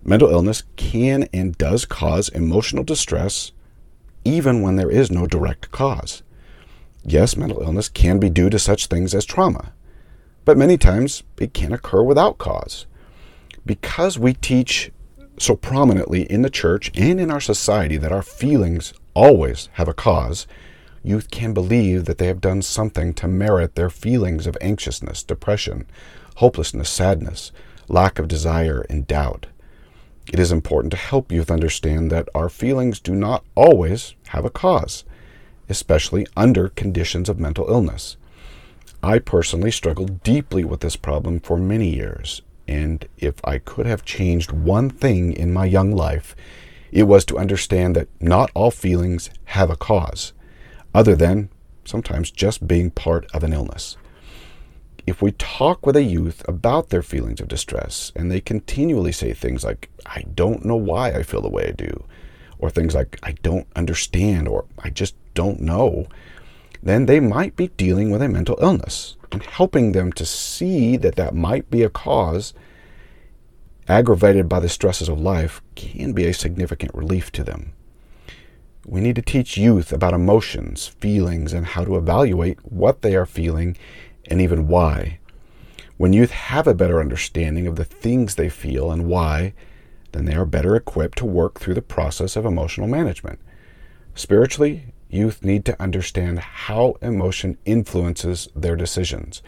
Mental 0.03 0.29
illness 0.29 0.63
can 0.75 1.27
and 1.33 1.57
does 1.57 1.85
cause 1.85 2.29
emotional 2.29 2.83
distress 2.83 3.51
even 4.23 4.61
when 4.61 4.75
there 4.75 4.91
is 4.91 5.09
no 5.09 5.25
direct 5.25 5.71
cause. 5.71 6.23
Yes, 7.03 7.37
mental 7.37 7.61
illness 7.61 7.87
can 7.89 8.19
be 8.19 8.29
due 8.29 8.49
to 8.49 8.59
such 8.59 8.87
things 8.87 9.13
as 9.13 9.25
trauma, 9.25 9.73
but 10.43 10.57
many 10.57 10.77
times 10.77 11.23
it 11.39 11.53
can 11.53 11.71
occur 11.71 12.03
without 12.03 12.37
cause 12.37 12.85
because 13.67 14.17
we 14.17 14.33
teach 14.33 14.91
so 15.37 15.55
prominently 15.55 16.23
in 16.23 16.41
the 16.41 16.49
church 16.49 16.91
and 16.95 17.19
in 17.19 17.29
our 17.29 17.41
society 17.41 17.97
that 17.97 18.11
our 18.11 18.23
feelings 18.23 18.93
always 19.13 19.69
have 19.73 19.87
a 19.87 19.93
cause, 19.93 20.47
youth 21.03 21.29
can 21.29 21.53
believe 21.53 22.05
that 22.05 22.17
they 22.17 22.27
have 22.27 22.41
done 22.41 22.61
something 22.61 23.13
to 23.13 23.27
merit 23.27 23.75
their 23.75 23.89
feelings 23.89 24.47
of 24.47 24.57
anxiousness, 24.61 25.21
depression, 25.21 25.85
hopelessness, 26.37 26.89
sadness, 26.89 27.51
lack 27.87 28.19
of 28.19 28.27
desire, 28.27 28.85
and 28.89 29.07
doubt. 29.07 29.47
It 30.31 30.39
is 30.39 30.51
important 30.51 30.91
to 30.91 30.97
help 30.97 31.31
youth 31.31 31.49
understand 31.49 32.11
that 32.11 32.29
our 32.35 32.47
feelings 32.47 32.99
do 32.99 33.15
not 33.15 33.43
always 33.55 34.13
have 34.27 34.45
a 34.45 34.51
cause, 34.51 35.03
especially 35.67 36.27
under 36.35 36.69
conditions 36.69 37.27
of 37.27 37.39
mental 37.39 37.67
illness. 37.69 38.17
I 39.01 39.17
personally 39.17 39.71
struggled 39.71 40.21
deeply 40.21 40.63
with 40.63 40.81
this 40.81 40.95
problem 40.95 41.39
for 41.39 41.57
many 41.57 41.95
years, 41.95 42.43
and 42.67 43.07
if 43.17 43.35
I 43.43 43.57
could 43.57 43.87
have 43.87 44.05
changed 44.05 44.51
one 44.51 44.91
thing 44.91 45.33
in 45.33 45.51
my 45.51 45.65
young 45.65 45.91
life, 45.91 46.35
it 46.91 47.03
was 47.03 47.25
to 47.25 47.37
understand 47.37 47.95
that 47.95 48.09
not 48.21 48.51
all 48.53 48.69
feelings 48.69 49.31
have 49.45 49.71
a 49.71 49.75
cause, 49.75 50.33
other 50.93 51.15
than 51.15 51.49
sometimes 51.83 52.29
just 52.29 52.67
being 52.67 52.91
part 52.91 53.25
of 53.33 53.43
an 53.43 53.53
illness. 53.53 53.97
If 55.07 55.21
we 55.21 55.31
talk 55.31 55.85
with 55.85 55.95
a 55.95 56.03
youth 56.03 56.47
about 56.49 56.89
their 56.89 57.01
feelings 57.01 57.39
of 57.39 57.47
distress 57.47 58.11
and 58.13 58.29
they 58.29 58.41
continually 58.41 59.13
say 59.13 59.33
things 59.33 59.63
like, 59.63 59.89
I 60.05 60.25
don't 60.35 60.65
know 60.65 60.75
why 60.75 61.11
I 61.11 61.23
feel 61.23 61.41
the 61.41 61.49
way 61.49 61.69
I 61.69 61.71
do, 61.71 62.03
or 62.59 62.69
things 62.69 62.93
like, 62.93 63.17
I 63.23 63.31
don't 63.31 63.67
understand, 63.73 64.49
or 64.49 64.65
I 64.79 64.89
just 64.89 65.15
don't 65.33 65.61
know, 65.61 66.07
then 66.83 67.05
they 67.05 67.21
might 67.21 67.55
be 67.55 67.69
dealing 67.69 68.11
with 68.11 68.21
a 68.21 68.27
mental 68.27 68.59
illness 68.61 69.15
and 69.31 69.41
helping 69.43 69.93
them 69.93 70.11
to 70.11 70.25
see 70.25 70.97
that 70.97 71.15
that 71.15 71.33
might 71.33 71.69
be 71.71 71.83
a 71.83 71.89
cause 71.89 72.53
aggravated 73.87 74.49
by 74.49 74.59
the 74.59 74.67
stresses 74.67 75.07
of 75.07 75.19
life 75.19 75.61
can 75.75 76.11
be 76.11 76.25
a 76.25 76.33
significant 76.33 76.93
relief 76.93 77.31
to 77.31 77.45
them. 77.45 77.71
We 78.85 79.01
need 79.01 79.15
to 79.15 79.21
teach 79.21 79.57
youth 79.57 79.91
about 79.91 80.13
emotions, 80.13 80.87
feelings, 80.87 81.53
and 81.53 81.65
how 81.65 81.83
to 81.85 81.97
evaluate 81.97 82.59
what 82.63 83.01
they 83.01 83.15
are 83.15 83.25
feeling 83.25 83.77
and 84.29 84.41
even 84.41 84.67
why. 84.67 85.19
When 85.97 86.13
youth 86.13 86.31
have 86.31 86.67
a 86.67 86.75
better 86.75 86.99
understanding 86.99 87.65
of 87.65 87.75
the 87.75 87.85
things 87.85 88.35
they 88.35 88.49
feel 88.49 88.91
and 88.91 89.07
why, 89.07 89.53
then 90.11 90.25
they 90.25 90.35
are 90.35 90.45
better 90.45 90.75
equipped 90.75 91.17
to 91.19 91.25
work 91.25 91.59
through 91.59 91.73
the 91.73 91.81
process 91.81 92.35
of 92.35 92.45
emotional 92.45 92.87
management. 92.87 93.39
Spiritually, 94.13 94.93
youth 95.09 95.43
need 95.43 95.65
to 95.65 95.81
understand 95.81 96.39
how 96.39 96.95
emotion 97.01 97.57
influences 97.65 98.49
their 98.55 98.75
decisions 98.75 99.41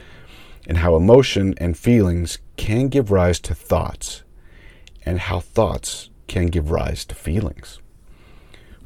and 0.68 0.78
how 0.78 0.96
emotion 0.96 1.54
and 1.58 1.78
feelings 1.78 2.40
can 2.58 2.88
give 2.88 3.12
rise 3.12 3.40
to 3.40 3.56
thoughts 3.56 4.24
and 5.06 5.20
how 5.20 5.40
thoughts 5.40 6.10
can 6.28 6.48
give 6.48 6.72
rise 6.72 7.06
to 7.06 7.16
feelings. 7.16 7.80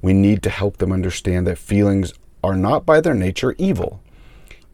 We 0.02 0.14
need 0.14 0.44
to 0.44 0.50
help 0.50 0.78
them 0.78 0.92
understand 0.92 1.48
that 1.48 1.58
feelings 1.58 2.14
are 2.44 2.56
not 2.56 2.86
by 2.86 3.02
their 3.02 3.14
nature 3.14 3.56
evil. 3.58 4.02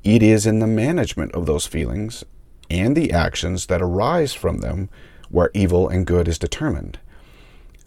It 0.04 0.24
is 0.24 0.46
in 0.46 0.60
the 0.60 0.68
management 0.68 1.34
of 1.34 1.46
those 1.46 1.68
feelings 1.68 2.24
and 2.70 2.96
the 2.96 3.12
actions 3.12 3.66
that 3.66 3.82
arise 3.82 4.34
from 4.34 4.60
them 4.60 4.90
where 5.30 5.52
evil 5.54 5.90
and 5.90 6.06
good 6.06 6.28
is 6.28 6.40
determined. 6.40 7.00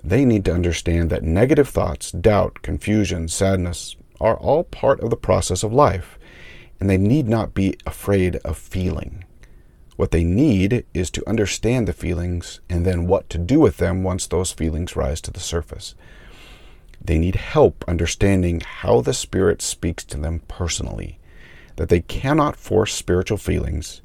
They 0.04 0.24
need 0.24 0.44
to 0.46 0.54
understand 0.54 1.10
that 1.10 1.22
negative 1.22 1.68
thoughts, 1.68 2.10
doubt, 2.10 2.62
confusion, 2.62 3.28
sadness, 3.28 3.96
are 4.20 4.36
all 4.36 4.64
part 4.64 5.00
of 5.00 5.10
the 5.10 5.16
process 5.16 5.62
of 5.62 5.72
life, 5.72 6.18
and 6.80 6.90
they 6.90 6.96
need 6.96 7.28
not 7.28 7.54
be 7.54 7.76
afraid 7.86 8.36
of 8.36 8.56
feeling. 8.56 9.24
What 9.96 10.10
they 10.10 10.24
need 10.24 10.84
is 10.94 11.10
to 11.12 11.28
understand 11.28 11.86
the 11.86 11.92
feelings 11.92 12.60
and 12.68 12.84
then 12.84 13.06
what 13.06 13.28
to 13.30 13.38
do 13.38 13.60
with 13.60 13.76
them 13.76 14.02
once 14.02 14.26
those 14.26 14.52
feelings 14.52 14.96
rise 14.96 15.20
to 15.22 15.30
the 15.30 15.40
surface. 15.40 15.94
They 17.04 17.18
need 17.18 17.36
help 17.36 17.84
understanding 17.86 18.60
how 18.60 19.00
the 19.00 19.14
Spirit 19.14 19.62
speaks 19.62 20.04
to 20.06 20.18
them 20.18 20.42
personally, 20.48 21.18
that 21.76 21.88
they 21.88 22.00
cannot 22.00 22.56
force 22.56 22.94
spiritual 22.94 23.38
feelings, 23.38 24.02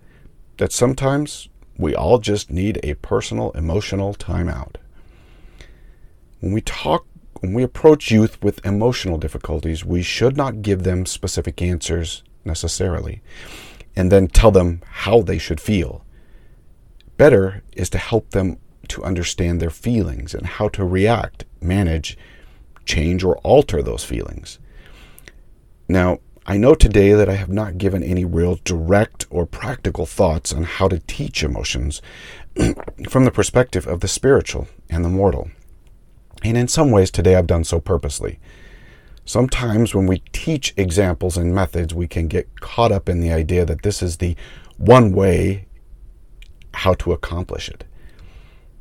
that 0.58 0.72
sometimes 0.72 1.50
we 1.78 1.96
all 1.96 2.20
just 2.20 2.50
need 2.50 2.80
a 2.84 2.96
personal 2.96 3.52
emotional 3.52 4.14
timeout. 4.14 4.76
When 6.40 6.52
we 6.54 6.62
talk 6.62 7.06
when 7.42 7.54
we 7.54 7.62
approach 7.62 8.10
youth 8.10 8.42
with 8.42 8.66
emotional 8.66 9.20
difficulties, 9.20 9.86
we 9.86 10.02
should 10.02 10.36
not 10.36 10.64
give 10.64 10.82
them 10.82 11.06
specific 11.06 11.62
answers 11.62 12.24
necessarily 12.44 13.22
and 13.96 14.12
then 14.12 14.28
tell 14.28 14.52
them 14.52 14.82
how 14.86 15.22
they 15.22 15.38
should 15.38 15.62
feel. 15.62 16.04
Better 17.18 17.64
is 17.74 17.90
to 17.92 17.98
help 17.98 18.32
them 18.32 18.58
to 18.90 19.04
understand 19.04 19.60
their 19.60 19.70
feelings 19.70 20.34
and 20.34 20.46
how 20.46 20.70
to 20.70 20.86
react, 20.86 21.46
manage, 21.62 22.18
change, 22.86 23.24
or 23.24 23.38
alter 23.40 23.82
those 23.82 24.04
feelings. 24.04 24.60
Now, 25.88 26.20
I 26.50 26.56
know 26.56 26.76
today 26.76 27.12
that 27.12 27.28
I 27.28 27.36
have 27.36 27.50
not 27.50 27.78
given 27.78 28.02
any 28.02 28.24
real 28.24 28.58
direct 28.64 29.26
or 29.30 29.46
practical 29.46 30.06
thoughts 30.06 30.54
on 30.54 30.64
how 30.64 30.88
to 30.88 31.00
teach 31.00 31.44
emotions 31.44 32.02
from 33.10 33.26
the 33.26 33.32
perspective 33.32 33.86
of 33.86 34.00
the 34.00 34.08
spiritual 34.08 34.70
and 34.90 35.04
the 35.04 35.10
mortal. 35.10 35.52
And 36.44 36.58
in 36.58 36.70
some 36.70 36.90
ways, 36.90 37.12
today 37.12 37.36
I've 37.36 37.48
done 37.48 37.66
so 37.66 37.82
purposely. 37.82 38.40
Sometimes 39.26 39.94
when 39.94 40.08
we 40.08 40.20
teach 40.32 40.74
examples 40.78 41.36
and 41.36 41.54
methods, 41.54 41.94
we 41.94 42.08
can 42.08 42.30
get 42.30 42.62
caught 42.62 42.94
up 42.94 43.10
in 43.10 43.20
the 43.20 43.34
idea 43.34 43.66
that 43.66 43.82
this 43.82 44.02
is 44.02 44.18
the 44.18 44.38
one 44.78 45.12
way 45.12 45.66
how 46.76 46.94
to 46.94 47.12
accomplish 47.12 47.68
it. 47.68 47.84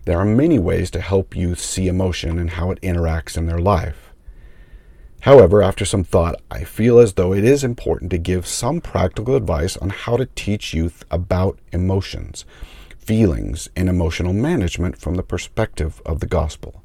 There 0.05 0.21
are 0.21 0.25
many 0.25 0.61
ways 0.61 0.89
to 0.93 1.01
help 1.01 1.35
youth 1.35 1.59
see 1.59 1.89
emotion 1.89 2.39
and 2.39 2.51
how 2.51 2.71
it 2.71 2.81
interacts 2.81 3.37
in 3.37 3.47
their 3.47 3.59
life. 3.59 4.13
However, 5.27 5.61
after 5.61 5.85
some 5.85 6.05
thought, 6.05 6.41
I 6.53 6.63
feel 6.63 7.01
as 7.01 7.15
though 7.15 7.33
it 7.33 7.43
is 7.43 7.65
important 7.65 8.13
to 8.13 8.17
give 8.17 8.47
some 8.47 8.81
practical 8.81 9.35
advice 9.35 9.77
on 9.77 9.89
how 9.91 10.17
to 10.17 10.27
teach 10.37 10.73
youth 10.73 11.05
about 11.11 11.59
emotions, 11.73 12.45
feelings, 12.97 13.69
and 13.75 13.89
emotional 13.89 14.33
management 14.33 14.97
from 14.97 15.17
the 15.17 15.25
perspective 15.25 16.01
of 16.07 16.21
the 16.21 16.29
gospel. 16.29 16.81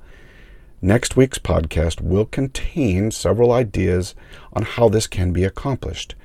Next 0.82 1.15
week's 1.15 1.38
podcast 1.38 2.01
will 2.01 2.25
contain 2.25 3.12
several 3.12 3.51
ideas 3.51 4.15
on 4.54 4.63
how 4.63 4.89
this 4.89 5.06
can 5.06 5.32
be 5.32 5.43
accomplished 5.43 6.15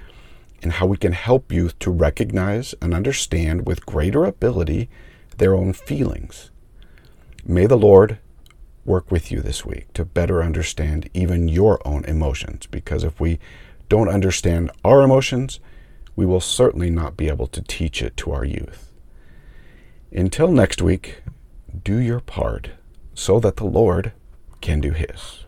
and 0.62 0.72
how 0.72 0.86
we 0.86 0.96
can 0.96 1.12
help 1.12 1.52
youth 1.52 1.78
to 1.80 1.90
recognize 1.90 2.74
and 2.80 2.94
understand 2.94 3.66
with 3.66 3.84
greater 3.84 4.24
ability 4.24 4.88
their 5.36 5.54
own 5.54 5.74
feelings. 5.74 6.50
May 7.44 7.66
the 7.66 7.76
Lord 7.76 8.20
work 8.86 9.10
with 9.10 9.30
you 9.30 9.40
this 9.40 9.64
week 9.64 9.92
to 9.94 10.04
better 10.04 10.42
understand 10.42 11.10
even 11.12 11.48
your 11.48 11.80
own 11.86 12.04
emotions, 12.04 12.66
because 12.66 13.04
if 13.04 13.20
we 13.20 13.38
don't 13.88 14.08
understand 14.08 14.70
our 14.84 15.02
emotions, 15.02 15.60
we 16.14 16.26
will 16.26 16.40
certainly 16.40 16.90
not 16.90 17.16
be 17.16 17.28
able 17.28 17.46
to 17.48 17.62
teach 17.62 18.02
it 18.02 18.16
to 18.16 18.32
our 18.32 18.44
youth. 18.44 18.92
Until 20.12 20.50
next 20.50 20.80
week, 20.80 21.22
do 21.84 21.96
your 21.96 22.20
part 22.20 22.70
so 23.14 23.38
that 23.40 23.56
the 23.56 23.66
Lord 23.66 24.12
can 24.60 24.80
do 24.80 24.92
his. 24.92 25.45